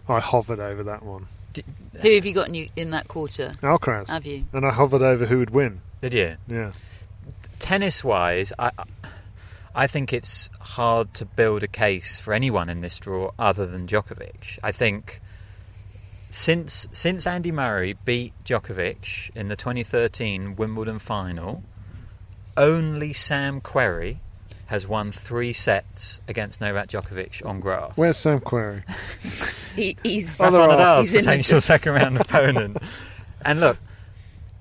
[0.08, 1.28] I hovered over that one.
[2.02, 3.54] Who uh, have you got in, you, in that quarter?
[3.62, 4.46] Alcaraz, Have you?
[4.54, 5.82] and I hovered over who would win.
[6.02, 6.36] Did you?
[6.48, 6.72] Yeah,
[7.60, 8.72] tennis-wise, I,
[9.74, 13.88] I think it's hard to build a case for anyone in this draw other than
[13.88, 14.60] Djokovic.
[14.62, 15.22] I think
[16.30, 21.64] since since Andy Murray beat Djokovic in the 2013 Wimbledon final,
[22.58, 24.20] only Sam Querrey
[24.68, 27.92] has won three sets against Novak Djokovic on grass.
[27.96, 28.84] where's Sam Querrey?
[29.76, 30.80] He, he's Other Rafa half.
[30.80, 32.78] Nadal's He's in the- potential second round opponent.
[33.44, 33.78] And look,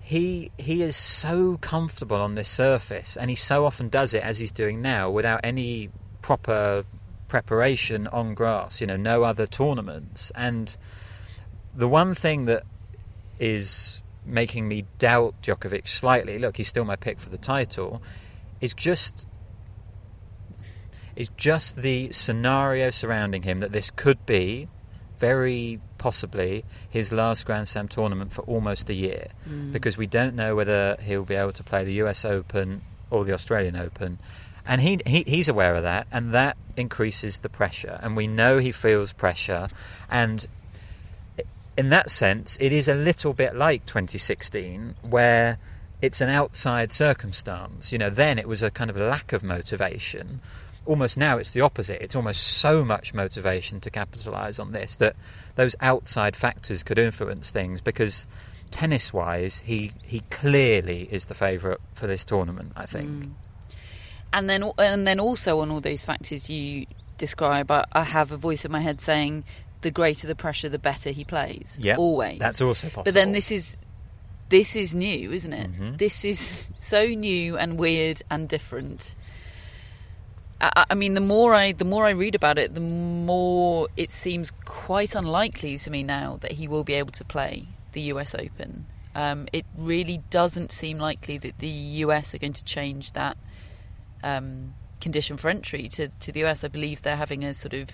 [0.01, 4.39] he he is so comfortable on this surface, and he so often does it as
[4.41, 5.89] he's doing now without any
[6.21, 6.85] proper
[7.29, 8.81] preparation on grass.
[8.81, 10.33] You know, no other tournaments.
[10.35, 10.77] And
[11.77, 12.65] the one thing that
[13.39, 18.03] is making me doubt Djokovic slightly, look, he's still my pick for the title,
[18.61, 19.29] is just
[21.17, 24.69] is just the scenario surrounding him that this could be
[25.19, 29.73] very possibly his last Grand Slam tournament for almost a year mm.
[29.73, 33.33] because we don't know whether he'll be able to play the US Open or the
[33.33, 34.19] Australian Open.
[34.67, 37.99] And he, he he's aware of that, and that increases the pressure.
[38.03, 39.69] And we know he feels pressure.
[40.11, 40.47] And
[41.77, 45.59] in that sense, it is a little bit like 2016, where
[46.01, 47.93] it's an outside circumstance.
[47.93, 50.41] You know, then it was a kind of lack of motivation.
[50.87, 52.03] Almost now it's the opposite.
[52.03, 55.17] It's almost so much motivation to capitalise on this that
[55.57, 58.27] those outside factors could influence things because
[58.71, 63.31] tennis wise, he, he clearly is the favourite for this tournament, I think.
[64.33, 66.87] and then and then also on all those factors you
[67.19, 69.45] describe, I, I have a voice in my head saying
[69.83, 71.79] the greater the pressure, the better he plays.
[71.81, 72.39] Yep, always.
[72.41, 73.05] That's also possible.
[73.05, 73.77] But then this is
[74.49, 75.73] this is new, isn't it?
[75.73, 75.99] Mhm.
[75.99, 79.15] This is so new and weird and different.
[80.77, 84.11] I, I mean, the more I the more I read about it, the more it
[84.11, 88.35] seems quite unlikely to me now that he will be able to play the U.S.
[88.35, 88.87] Open.
[89.15, 92.35] Um, it really doesn't seem likely that the U.S.
[92.35, 93.37] are going to change that
[94.25, 96.65] um, condition for entry to, to the US.
[96.65, 97.91] I believe they're having a sort of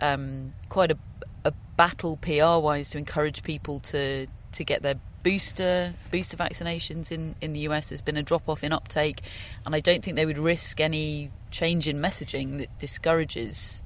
[0.00, 0.98] um, quite a,
[1.44, 7.34] a battle PR wise to encourage people to to get their booster booster vaccinations in,
[7.40, 7.90] in the US.
[7.90, 9.20] There's been a drop off in uptake,
[9.66, 13.82] and I don't think they would risk any change in messaging that discourages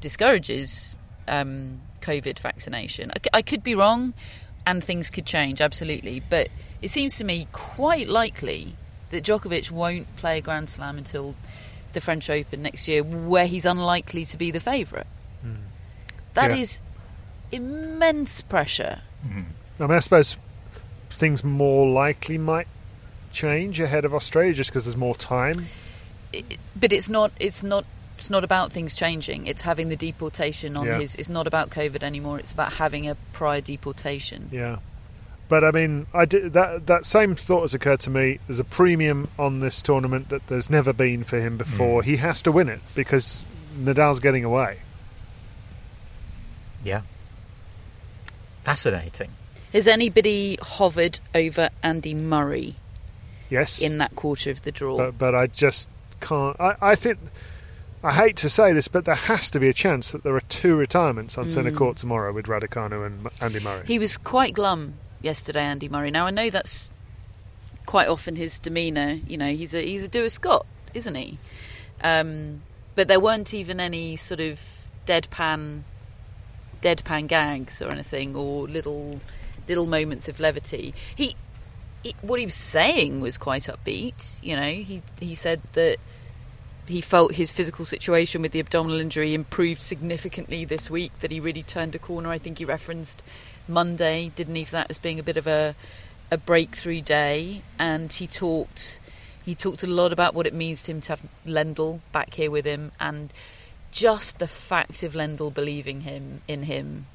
[0.00, 0.96] discourages
[1.28, 3.10] um, COVID vaccination.
[3.32, 4.12] I could be wrong,
[4.66, 6.48] and things could change absolutely, but
[6.82, 8.76] it seems to me quite likely
[9.10, 11.34] that Djokovic won't play a Grand Slam until
[11.94, 15.06] the French Open next year, where he's unlikely to be the favourite.
[16.34, 16.56] That Yeah.
[16.56, 16.80] is
[17.52, 19.00] immense pressure.
[19.24, 19.28] I
[19.86, 20.36] mean, I suppose
[21.10, 22.66] things more likely might
[23.32, 25.66] change ahead of Australia just because there's more time.
[26.34, 27.32] It- but it's not.
[27.38, 27.84] It's not.
[28.16, 29.46] It's not about things changing.
[29.46, 30.98] It's having the deportation on Yeah.
[31.00, 31.14] his.
[31.16, 32.38] It's not about COVID anymore.
[32.38, 34.48] It's about having a prior deportation.
[34.52, 34.76] Yeah.
[35.48, 38.38] But I mean, I did, that that same thought has occurred to me.
[38.46, 42.02] There's a premium on this tournament that there's never been for him before.
[42.02, 42.04] Mm.
[42.06, 43.42] He has to win it because
[43.76, 44.78] Nadal's getting away.
[46.84, 47.02] Yeah.
[48.64, 49.30] Fascinating.
[49.72, 52.76] Has anybody hovered over Andy Murray
[53.50, 54.96] Yes, in that quarter of the draw?
[54.96, 55.88] but but I just
[56.24, 56.60] can't.
[56.60, 57.18] I, I think
[58.02, 60.40] I hate to say this, but there has to be a chance that there are
[60.42, 61.76] two retirements on centre Mm.
[61.76, 63.84] court tomorrow with Raducanu and Andy Murray.
[63.86, 66.10] He was quite glum yesterday, Andy Murray.
[66.10, 66.92] Now I know that's
[67.86, 69.20] quite often his demeanour.
[69.26, 71.38] You know, he's a he's a doer Scot, isn't he?
[72.02, 72.62] Um,
[72.94, 74.60] but there weren't even any sort of
[75.06, 75.82] deadpan
[76.82, 79.20] deadpan gags or anything, or little
[79.66, 80.92] little moments of levity.
[81.14, 81.36] He,
[82.20, 84.42] what he was saying was quite upbeat.
[84.42, 85.98] You know, he he said that
[86.86, 91.40] he felt his physical situation with the abdominal injury improved significantly this week, that he
[91.40, 92.30] really turned a corner.
[92.30, 93.22] I think he referenced
[93.66, 95.74] Monday, didn't he, for that as being a bit of a
[96.30, 97.62] a breakthrough day.
[97.78, 99.00] And he talked
[99.44, 102.50] he talked a lot about what it means to him to have Lendl back here
[102.50, 103.32] with him and
[103.92, 107.06] just the fact of Lendl believing him in him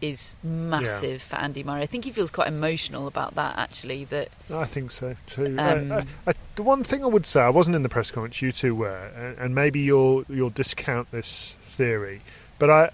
[0.00, 1.82] is massive for Andy Murray.
[1.82, 5.56] I think he feels quite emotional about that actually that I think so too.
[5.58, 8.10] Um, I, I, I, the one thing I would say, I wasn't in the press
[8.10, 8.40] conference.
[8.42, 12.22] You two were, and, and maybe you'll you'll discount this theory,
[12.58, 12.90] but I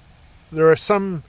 [0.52, 1.22] there are some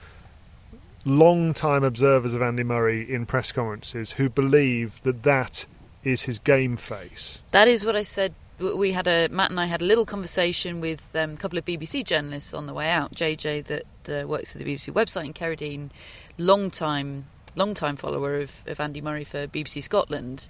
[1.04, 5.66] long-time observers of Andy Murray in press conferences who believe that that
[6.04, 7.42] is his game face.
[7.52, 8.34] That is what I said.
[8.62, 11.58] W- We had a Matt and I had a little conversation with um, a couple
[11.60, 13.14] of BBC journalists on the way out.
[13.14, 15.90] JJ, that uh, works at the BBC website in Kheredine,
[16.38, 20.48] long time, long time follower of, of Andy Murray for BBC Scotland,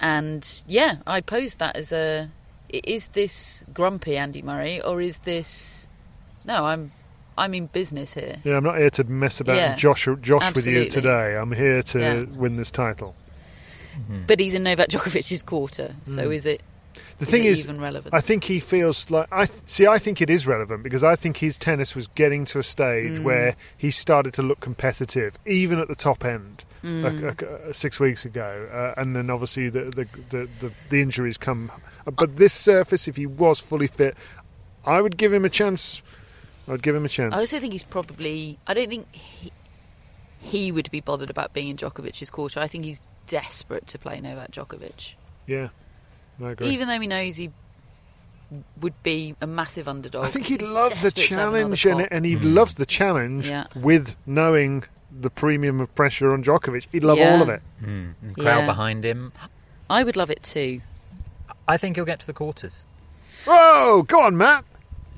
[0.00, 2.30] and yeah, I posed that as a
[2.72, 5.88] is this grumpy Andy Murray or is this?
[6.44, 6.92] No, I'm,
[7.36, 8.36] I'm in business here.
[8.44, 11.36] Yeah, I'm not here to mess about Yeah, and josh josh with you today.
[11.36, 12.24] I'm here to Yeah.
[12.38, 13.14] win this title.
[14.26, 16.34] But he's in Novak Djokovic's quarter, so Mm.
[16.34, 16.62] is it?
[17.20, 18.12] The thing is, even relevant?
[18.14, 19.86] I think he feels like I th- see.
[19.86, 23.18] I think it is relevant because I think his tennis was getting to a stage
[23.18, 23.24] Mm.
[23.24, 26.64] where he started to look competitive, even at the top end.
[26.82, 27.04] Mm.
[27.04, 31.36] uh, uh, six weeks ago, uh, and then obviously the the, the the the injuries
[31.36, 31.70] come.
[32.06, 34.16] uh, But this surface, if he was fully fit,
[34.86, 36.02] I would give him a chance.
[36.66, 37.34] I'd give him a chance.
[37.34, 38.58] I also think he's probably.
[38.66, 39.52] I don't think he,
[40.38, 42.60] he would be bothered about being in Djokovic's quarter.
[42.60, 45.14] I think he's desperate to play Novak Djokovic,
[45.46, 45.68] yeah,
[46.42, 46.70] I agree.
[46.70, 47.50] even though he knows he
[48.80, 50.24] would be a massive underdog.
[50.24, 52.54] I think he'd love the desperate to have another challenge, and, and he Mm.
[52.54, 53.66] loves the challenge Yeah.
[53.76, 56.88] with knowing the premium of pressure on Djokovic.
[56.90, 57.34] He'd love Yeah.
[57.34, 57.62] all of it.
[57.82, 58.14] Mm.
[58.34, 58.66] Crowd Yeah.
[58.66, 59.32] behind him.
[59.88, 60.80] I would love it too.
[61.68, 62.84] I think he'll get to the quarters.
[63.44, 64.64] Whoa, go on, Matt.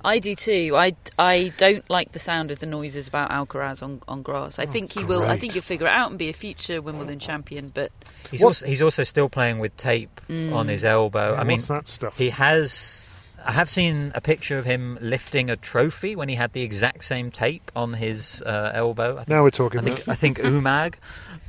[0.05, 0.75] I do too.
[0.77, 4.59] I, I don't like the sound of the noises about Alcaraz on, on grass.
[4.59, 5.23] I think he will.
[5.25, 7.71] I think he'll figure it out and be a future Wimbledon champion.
[7.73, 7.93] But
[8.31, 10.55] He's also, he's also still playing with tape Mm.
[10.55, 11.35] on his elbow.
[11.35, 12.17] I mean, what's that stuff?
[12.17, 13.05] he has.
[13.45, 17.05] I have seen a picture of him lifting a trophy when he had the exact
[17.05, 19.15] same tape on his uh, elbow.
[19.15, 19.81] I think, now we're talking.
[19.81, 20.95] I think, I think Umag.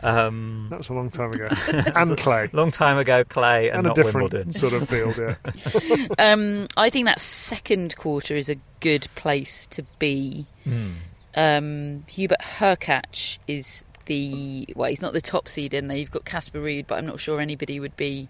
[0.02, 1.50] Um, That was a long time ago.
[1.96, 2.50] and clay.
[2.52, 4.54] long time ago, Clay and, And a not different Wimbledon.
[4.54, 6.08] sort of field, yeah.
[6.34, 10.48] um, I think that second quarter is a good place to be.
[10.68, 10.94] Mm.
[11.36, 15.97] Um, Hubert Hurkacz is the well, he's not the top seed in there.
[15.97, 18.30] You've got Casper Ruud, but I'm not sure anybody would be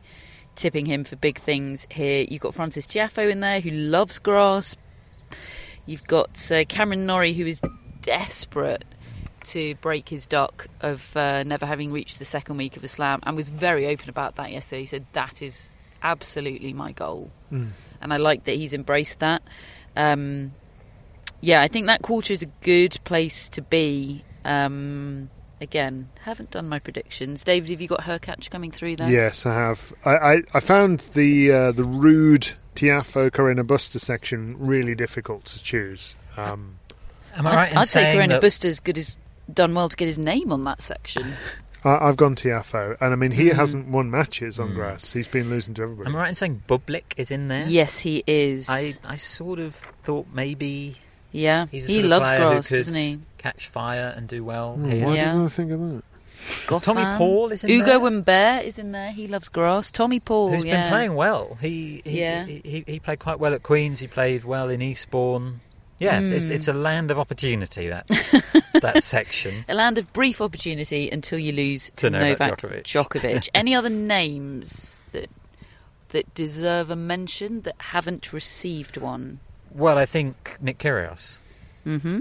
[0.56, 2.26] tipping him for big things here.
[2.30, 4.76] You've got Frances Tiafoe in there who loves grass.
[5.86, 7.62] You've got uh, Cameron Norrie who is
[8.02, 8.86] desperate
[9.46, 13.20] to break his duck of uh, never having reached the second week of a slam
[13.24, 14.82] and was very open about that yesterday.
[14.82, 15.72] He said that is
[16.02, 17.70] absolutely my goal, Mm.
[18.02, 19.42] and I like that he's embraced that.
[19.96, 20.54] Um,
[21.42, 24.24] yeah, I think that quarter is a good place to be.
[24.46, 25.30] Um,
[25.64, 27.44] again, haven't done my predictions.
[27.44, 29.10] David, have you got Hurkacz coming through there?
[29.10, 29.94] Yes, I have.
[30.06, 35.64] I, I, I found the uh, the Ruud Tiafoe Carreño Busta section really difficult to
[35.64, 36.16] choose.
[36.38, 36.76] Um,
[37.36, 39.16] Am I I'd, right in I'd say saying Carreño that Busta's good as
[39.52, 41.34] done well to get his name on that section.
[41.84, 43.54] I, I've gone Tiafoe, and I mean he Mm.
[43.56, 44.76] hasn't won matches on Mm.
[44.76, 45.12] grass.
[45.12, 46.10] He's been losing to everybody.
[46.10, 47.66] Am I right in saying Bublik is in there?
[47.68, 48.70] Yes, he is.
[48.70, 50.96] I, I sort of thought maybe
[51.32, 53.20] yeah, he loves grass, doesn't he?
[53.44, 55.06] Catch fire and do well Hmm, here.
[55.06, 55.26] why Yeah.
[55.34, 56.04] didn't I think of that?
[56.68, 56.82] Goffin.
[56.84, 58.00] Tommy Paul is in Ugo there.
[58.00, 59.12] Humbert is in there.
[59.12, 59.92] He loves grass.
[59.92, 60.84] Tommy Paul, Who's yeah.
[60.84, 61.58] been playing well.
[61.62, 62.46] He he, Yeah.
[62.46, 64.00] he he he played quite well at Queens.
[64.00, 65.60] He played well in Eastbourne.
[66.00, 66.56] Yeah, it's Mm.
[66.56, 68.08] it's a land of opportunity that
[68.82, 69.64] that section.
[69.70, 72.84] A land of brief opportunity until you lose To to, Novak Novak Djokovic.
[72.84, 73.50] Djokovic.
[73.54, 75.30] Any other names that
[76.10, 79.40] that deserve a mention that haven't received one?
[79.72, 81.40] Well, I think Nick Kyrgios
[81.86, 82.20] Mm-hmm.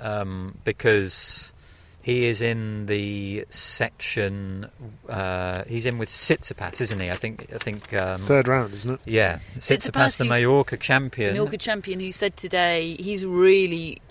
[0.00, 1.52] Um, because
[2.02, 4.68] He is in the section.
[5.08, 7.10] Uh, he's in with Tsitsipas, isn't he?
[7.10, 7.46] I think.
[7.54, 7.94] I think.
[7.94, 9.00] Um, Third round, isn't it?
[9.06, 11.32] Yeah, Tsitsipas, Tsitsipas, the who's- Mallorca champion.
[11.34, 14.02] Mallorca champion who said today he's really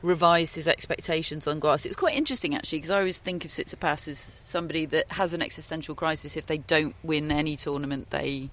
[0.00, 1.84] revised his expectations on grass.
[1.84, 5.34] It was quite interesting actually because I always think of Tsitsipas as somebody that has
[5.34, 8.48] an existential crisis if they don't win any tournament they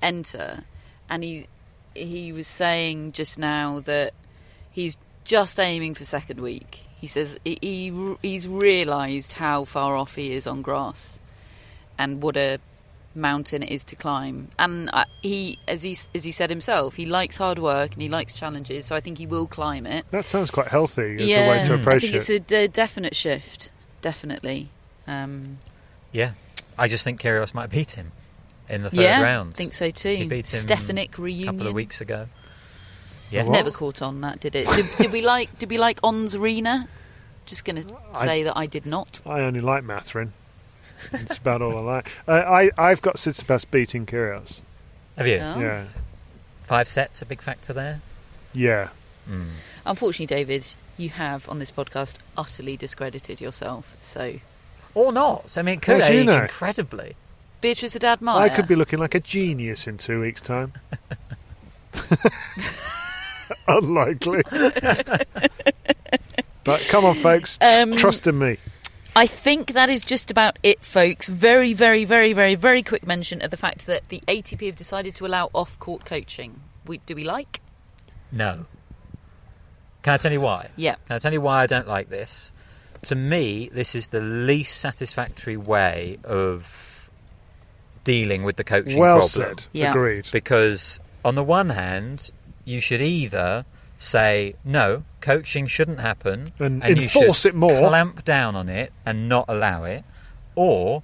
[0.00, 0.64] enter,
[1.10, 1.46] and he
[1.94, 4.14] he was saying just now that
[4.70, 6.80] he's just aiming for second week.
[7.00, 11.20] He says he, he he's realised how far off he is on grass,
[11.98, 12.58] and what a
[13.14, 14.48] mountain it is to climb.
[14.58, 18.08] And uh, he, as he as he said himself, he likes hard work and he
[18.08, 18.86] likes challenges.
[18.86, 20.04] So I think he will climb it.
[20.10, 22.30] That sounds quite healthy as yeah, a way to approach I think it.
[22.30, 23.70] it's a definite shift.
[24.00, 24.68] Definitely.
[25.06, 25.58] Um,
[26.12, 26.32] Yeah,
[26.78, 28.12] I just think Kyrgios might beat him
[28.68, 29.54] in the third yeah, round.
[29.54, 30.14] think so too.
[30.14, 32.28] He beat him Stefanik a couple of weeks ago.
[33.34, 34.66] Yeah, Never caught on that, did it?
[34.68, 35.58] Did, did we like?
[35.58, 36.88] Did we like Ons Arena?
[37.46, 39.20] Just going to I- say that I did not.
[39.26, 40.30] I only like Matherin.
[41.12, 42.08] It's about all I like.
[42.26, 44.60] Uh, I I've got Tsitsipas beating Kyrgios.
[45.18, 45.36] have you?
[45.36, 45.60] Oh.
[45.60, 45.84] Yeah,
[46.62, 48.00] Five sets, a big factor there.
[48.54, 48.88] yeah.
[49.30, 49.48] Mm.
[49.86, 50.66] Unfortunately, David,
[50.96, 53.96] you have on this podcast utterly discredited yourself.
[54.00, 54.34] So
[54.94, 55.56] Or not.
[55.58, 56.42] I mean, it could How do you age know?
[56.42, 57.16] incredibly.
[57.60, 58.38] Beatrice Haddad Maia.
[58.40, 60.72] I could be looking like a genius in two weeks' time.
[63.68, 64.42] Unlikely.
[66.64, 67.58] but come on, folks.
[67.60, 68.58] Um, Trust in me.
[69.16, 71.28] I think that is just about it, folks.
[71.28, 75.14] Very, very, very, very, very quick mention of the fact that the ATP have decided
[75.16, 76.60] to allow off-court coaching.
[76.86, 77.60] We, do we like?
[78.32, 78.66] No.
[80.02, 80.70] Can I tell you why?
[80.76, 80.96] Yeah.
[81.06, 82.50] Can I tell you why I don't like this?
[83.02, 87.08] To me, this is the least satisfactory way of
[88.02, 89.58] dealing with the coaching Well problem.
[89.58, 89.64] said.
[89.72, 89.90] Yeah.
[89.90, 90.28] Agreed.
[90.32, 92.30] Because on the one hand,
[92.64, 93.64] you should either
[93.98, 97.78] say no, coaching shouldn't happen, And you should enforce it more.
[97.88, 100.04] clamp down on it and not allow it,
[100.54, 101.02] or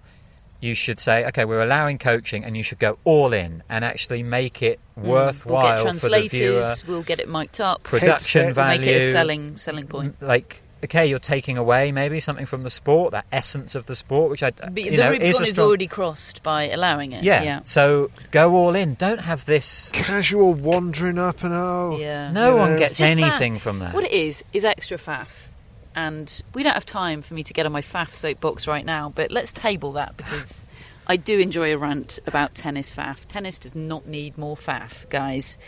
[0.60, 4.22] you should say, okay, we're allowing coaching, and you should go all in and actually
[4.22, 6.60] make it Mm, We'll worthwhile get for the viewer.
[6.60, 6.86] translators.
[6.86, 7.82] We'll get it mic'd up.
[7.84, 8.54] Production Headsets.
[8.54, 10.16] value, Make it a selling selling point.
[10.20, 14.30] like okay, you're taking away maybe something from the sport, that essence of the sport,
[14.30, 17.12] which I But you the know, Rubicon is a is strong- already crossed by allowing
[17.12, 17.22] it.
[17.22, 17.42] yeah.
[17.42, 17.60] yeah.
[17.64, 18.94] So go all in.
[18.94, 19.90] Don't have this.
[19.92, 21.96] Casual wandering up and oh.
[22.00, 22.30] Yeah.
[22.32, 23.60] No You one know, gets anything faff.
[23.60, 23.92] from that.
[23.94, 25.48] What it is is extra faff,
[25.94, 29.12] and we don't have time for me to get on my faff soapbox right now.
[29.14, 30.64] But let's table that because
[31.06, 33.26] I do enjoy a rant about tennis faff.
[33.26, 35.58] Tennis does not need more faff, guys.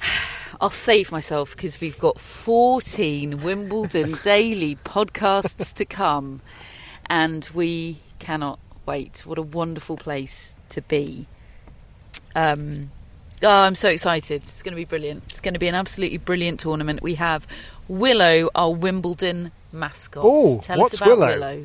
[0.60, 6.40] I'll save myself because we've got 14 Wimbledon daily podcasts to come,
[7.06, 9.22] and we cannot wait.
[9.26, 11.26] What a wonderful place to be.
[12.34, 12.90] Um,
[13.42, 14.42] oh, I'm so excited.
[14.42, 15.24] It's going to be brilliant.
[15.28, 17.02] It's going to be an absolutely brilliant tournament.
[17.02, 17.46] We have
[17.88, 20.24] Willow, our Wimbledon mascot.
[20.26, 21.26] Oh, Tell what's us about Willow?
[21.28, 21.64] Willow.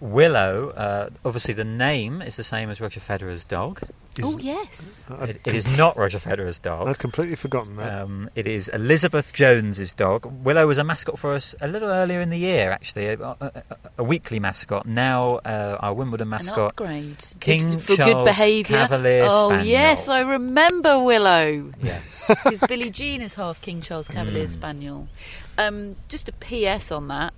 [0.00, 3.80] Willow, uh, obviously the name is the same as Roger Federer's dog.
[4.22, 5.12] Oh, yes.
[5.22, 6.88] It, it is not Roger Federer's dog.
[6.88, 8.02] I'd completely forgotten that.
[8.02, 10.24] Um, it is Elizabeth Jones's dog.
[10.44, 13.36] Willow was a mascot for us a little earlier in the year, actually, a, a,
[13.40, 13.62] a-
[13.98, 14.86] a weekly mascot.
[14.86, 16.70] Now uh, our Wimbledon mascot, An mascot.
[16.80, 17.40] upgrade.
[17.40, 18.76] King Good- for good behaviour.
[18.76, 19.66] Cavalier oh, Spaniel.
[19.66, 21.72] yes, I remember Willow.
[21.82, 22.16] Yes.
[22.44, 24.48] Because Billie Jean is half King Charles Cavalier Mm.
[24.50, 25.08] Spaniel.
[25.56, 27.32] Um, just a PS on that.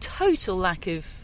[0.00, 1.19] Total lack of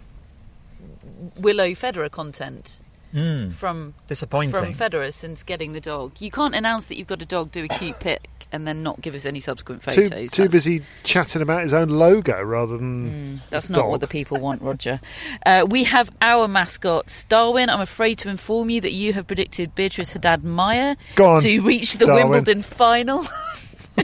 [1.39, 2.81] Willow Federer content
[3.14, 4.53] Mm, from disappointing.
[4.53, 6.12] from Federer since getting the dog.
[6.19, 9.01] You can't announce that you've got a dog, do a cute pic, and then not
[9.01, 10.31] give us any subsequent too photos.
[10.33, 13.41] too That's- busy chatting about his own logo rather than.
[13.41, 13.91] Mm, that's not dog.
[13.91, 15.01] what the people want, Roger.
[15.47, 17.25] Uh, we have our mascots.
[17.25, 21.95] Darwin, I'm afraid to inform you that you have predicted Beatrice Haddad Maia to reach
[21.99, 22.29] the Darwin.
[22.29, 23.25] Wimbledon final.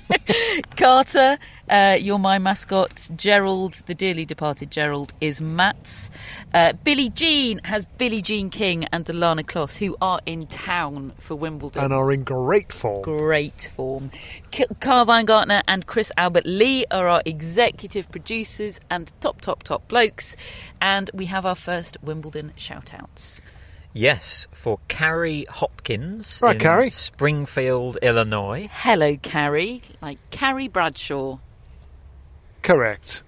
[0.76, 1.38] Carter,
[1.68, 3.08] uh, you're my mascot.
[3.16, 6.10] Gerald, the dearly departed Gerald, is Matt's.
[6.52, 11.34] Uh, Billie Jean has Billie Jean King and Ilana Kloss, who are in town for
[11.34, 13.02] Wimbledon And are in great form.
[13.02, 14.10] great form.
[14.50, 19.86] K- Carl Weingartner and Chris Albert Lee are our executive producers and top, top, top
[19.88, 20.36] blokes.
[20.80, 23.40] And we have our first Wimbledon shout outs.
[23.94, 26.90] Yes, for Carrie Hopkins Right, in Carrie.
[26.90, 28.68] Springfield, Illinois.
[28.72, 29.82] Hello, Carrie.
[30.00, 31.38] Like Carrie Bradshaw.
[32.62, 33.22] Correct.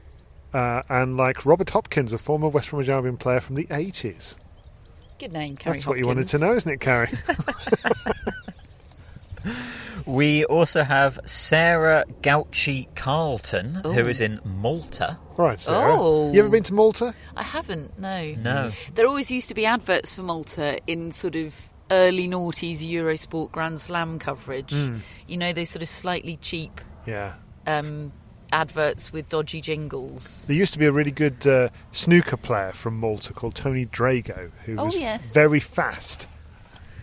[0.54, 4.36] Uh, and like Robert Hopkins, a former West Bromwich Albion player from the 80s.
[5.18, 7.10] Good name, Carrie That's what you wanted to know, isn't it, Carrie?
[10.07, 14.09] We also have Sarah Gauchi Carlton, who Ooh.
[14.09, 15.16] is in Malta.
[15.38, 15.96] right, Sarah.
[15.98, 16.30] Oh.
[16.32, 17.14] You ever been to Malta?
[17.36, 18.34] I haven't, no.
[18.34, 18.70] No.
[18.94, 23.80] There always used to be adverts for Malta in sort of early noughties Eurosport Grand
[23.80, 24.72] Slam coverage.
[24.72, 24.98] Hmm.
[25.26, 27.34] You know, those sort of slightly cheap Yeah.
[27.66, 28.12] um,
[28.52, 30.46] adverts with dodgy jingles.
[30.46, 34.50] There used to be a really good uh, snooker player from Malta called Tony Drago,
[34.66, 35.32] who Oh, was yes.
[35.32, 36.28] very fast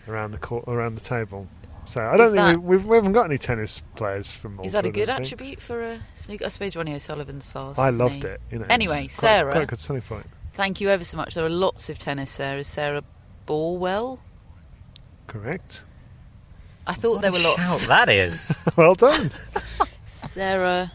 [0.06, 1.48] around the court, around the table.
[1.84, 4.54] So I don't Is think that- we, we've, we haven't got any tennis players from
[4.56, 4.66] Malta.
[4.66, 6.44] Is that a good attribute for a snooker?
[6.44, 7.78] I suppose Ronnie O'Sullivan's fast.
[7.78, 8.28] I loved he?
[8.28, 8.40] it.
[8.50, 9.50] You know, Anyway, it's Sarah.
[9.52, 10.26] quite a good selling point.
[10.54, 11.34] Thank you ever so much.
[11.34, 13.02] There are lots of tennis Sarah, Sarah
[13.46, 14.20] Borwell.
[15.26, 15.84] Correct.
[16.86, 17.86] I thought What there a were lots.
[17.86, 18.60] that is.
[18.76, 19.30] well done.
[20.06, 20.92] Sarah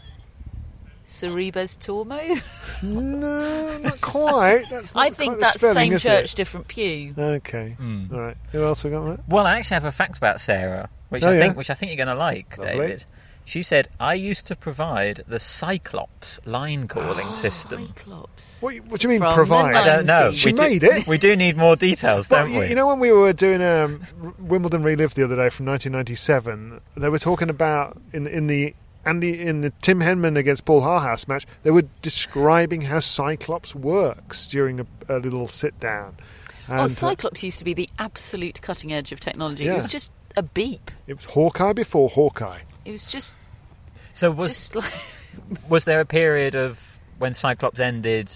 [1.06, 2.82] Sorribes Tormo.
[2.82, 4.64] no, not quite.
[4.70, 6.36] That's not I think quite that's spelling, same church, It?
[6.36, 7.14] different pew.
[7.16, 7.70] Okay.
[7.78, 8.06] Hmm.
[8.12, 8.36] All right.
[8.52, 9.04] Who else we got?
[9.06, 9.20] Matt?
[9.28, 11.40] Well, I actually have a fact about Sarah, which Oh, I yeah?
[11.40, 12.72] think which I think you're going to like, Lovely.
[12.72, 13.04] David.
[13.44, 18.60] She said, "I used to provide the Cyclops line calling system." Cyclops.
[18.60, 19.74] What, what do you mean From provide?
[19.74, 20.30] I don't know.
[20.32, 21.06] She We do- made it.
[21.06, 22.68] We do need more details, Well, don't you, we?
[22.68, 24.04] you know when we were doing um,
[24.38, 28.74] Wimbledon Relived the other day from 1997, they were talking about in in the
[29.08, 31.46] Andy in the Tim Henman against Paul Haarhuis match.
[31.62, 36.16] They were describing how Cyclops works during a, a little sit down.
[36.68, 39.66] And, oh, uh, Cyclops used to be the absolute cutting edge of technology.
[39.66, 40.90] It was just a beep.
[41.06, 42.60] it was Hawkeye before Hawkeye.
[42.84, 43.36] It was just,
[44.12, 44.92] so was just like
[45.68, 48.30] was there a period of when Cyclops ended,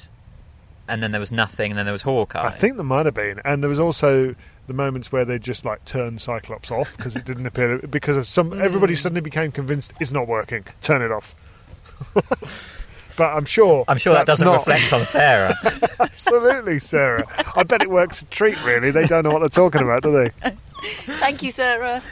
[0.89, 2.47] and then there was nothing, and then there was Hawkeye?
[2.47, 4.35] I think there might have been, and there was also
[4.67, 8.27] the moments where they just like turn Cyclops off because it didn't appear because of
[8.27, 8.99] some everybody hmm.
[8.99, 10.65] suddenly became convinced it's not working.
[10.81, 11.35] Turn it off.
[13.17, 13.85] but I'm sure.
[13.89, 15.57] I'm sure that doesn't not- reflect on Sarah.
[16.01, 17.25] Absolutely, Sarah.
[17.57, 18.63] I bet it works a treat.
[18.65, 20.31] Really, they don't know what they're talking about, do they?
[21.19, 22.03] thank you, Sarah.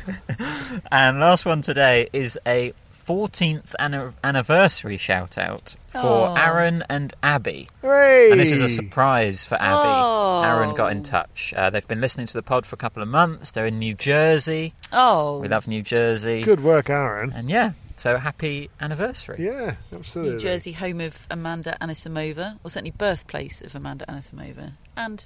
[0.93, 2.73] and last one today is a
[3.11, 6.35] 14th anni- anniversary shout out for Oh.
[6.37, 7.69] Aaron and Abby.
[7.83, 8.31] Hooray!
[8.31, 9.83] And this is a surprise for Abby.
[9.83, 10.43] Oh.
[10.45, 11.53] Aaron got in touch.
[11.57, 13.51] Uh, they've been listening to the pod for a couple of months.
[13.51, 14.75] They're in New Jersey.
[14.93, 16.43] Oh, We love New Jersey.
[16.43, 17.33] Good work, Aaron.
[17.33, 19.45] And yeah, so happy anniversary.
[19.45, 20.35] Yeah, absolutely.
[20.35, 25.25] New Jersey, home of Amanda Anisimova, or certainly birthplace of Amanda Anisimova, and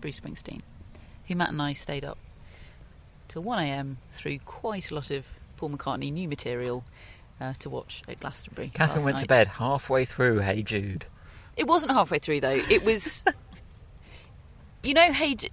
[0.00, 0.62] Bruce Springsteen,
[1.28, 2.16] who Matt and I stayed up
[3.28, 5.26] till 1am through quite a lot of
[5.58, 6.84] Paul McCartney new material
[7.40, 8.70] uh, to watch at Glastonbury.
[8.74, 11.06] Catherine last went to bed halfway through Hey Jude.
[11.56, 12.60] It wasn't halfway through though.
[12.70, 13.24] It was,
[14.82, 15.34] you know, Hey.
[15.34, 15.48] Ju-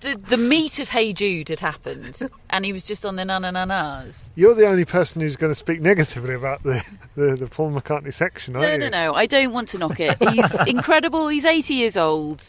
[0.00, 3.38] The, the meat of Hey Jude had happened, and he was just on the na
[3.38, 4.32] na na nas.
[4.34, 6.84] You're the only person who's going to speak negatively about the,
[7.14, 8.78] the, the Paul McCartney section, aren't No, you?
[8.78, 9.14] no, no.
[9.14, 10.16] I don't want to knock it.
[10.30, 11.28] He's incredible.
[11.28, 12.44] He's 80 years old.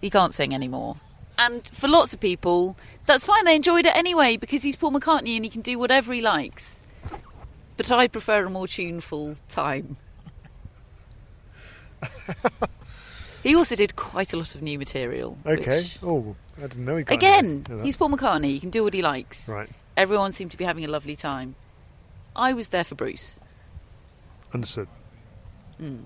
[0.00, 0.94] He can't sing anymore.
[1.38, 2.76] And for lots of people,
[3.06, 3.44] that's fine.
[3.44, 6.80] They enjoyed it anyway because he's Paul McCartney and he can do whatever he likes.
[7.76, 9.96] But I prefer a more tuneful time.
[13.42, 15.36] he also did quite a lot of new material.
[15.44, 15.78] Okay.
[15.78, 17.82] which- Oh, I didn't know he got again, any- you know.
[17.84, 18.50] he's Paul McCartney.
[18.52, 19.48] He can do what he likes.
[19.48, 19.68] right.
[19.96, 21.54] Everyone seemed to be having a lovely time.
[22.34, 23.38] I was there for Bruce.
[24.52, 24.88] Understood.
[25.78, 25.98] Hmm.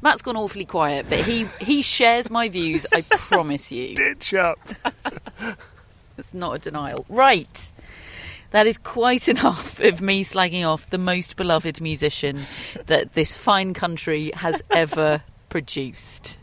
[0.00, 3.96] Matt's gone awfully quiet, but he, he shares my views, I promise you.
[3.96, 4.58] Ditch up.
[6.16, 7.04] That's not a denial.
[7.08, 7.72] Right.
[8.50, 12.40] That is quite enough of me slagging off the most beloved musician
[12.86, 16.38] that this fine country has ever produced.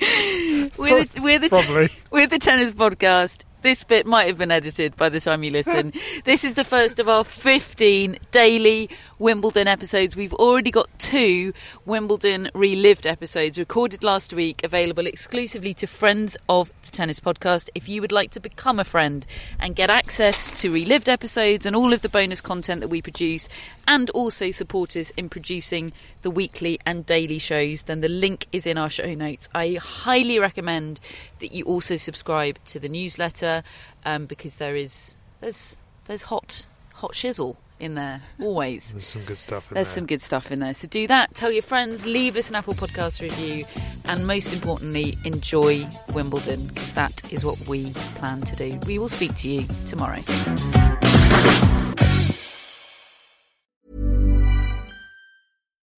[0.00, 1.88] We're the, we're, the Probably.
[2.10, 3.44] we're the Tennis Podcast.
[3.62, 5.92] This bit might have been edited by the time you listen.
[6.24, 10.14] this is the first of our 15 daily Wimbledon episodes.
[10.14, 11.54] We've already got two
[11.86, 17.70] Wimbledon relived episodes recorded last week, available exclusively to friends of the Tennis Podcast.
[17.74, 19.24] If you would like to become a friend
[19.58, 23.48] and get access to relived episodes and all of the bonus content that we produce,
[23.88, 28.66] and also support us in producing the weekly and daily shows, then the link is
[28.66, 29.48] in our show notes.
[29.54, 31.00] I highly recommend
[31.38, 33.62] that you also subscribe to the newsletter
[34.04, 38.92] um, because there is there's there's hot hot shizzle in there always.
[38.92, 39.94] There's some good stuff in There's there.
[39.94, 40.74] some good stuff in there.
[40.74, 41.34] So do that.
[41.34, 42.06] Tell your friends.
[42.06, 43.64] Leave us an Apple Podcast review,
[44.04, 48.78] and most importantly, enjoy Wimbledon because that is what we plan to do.
[48.86, 50.22] We will speak to you tomorrow.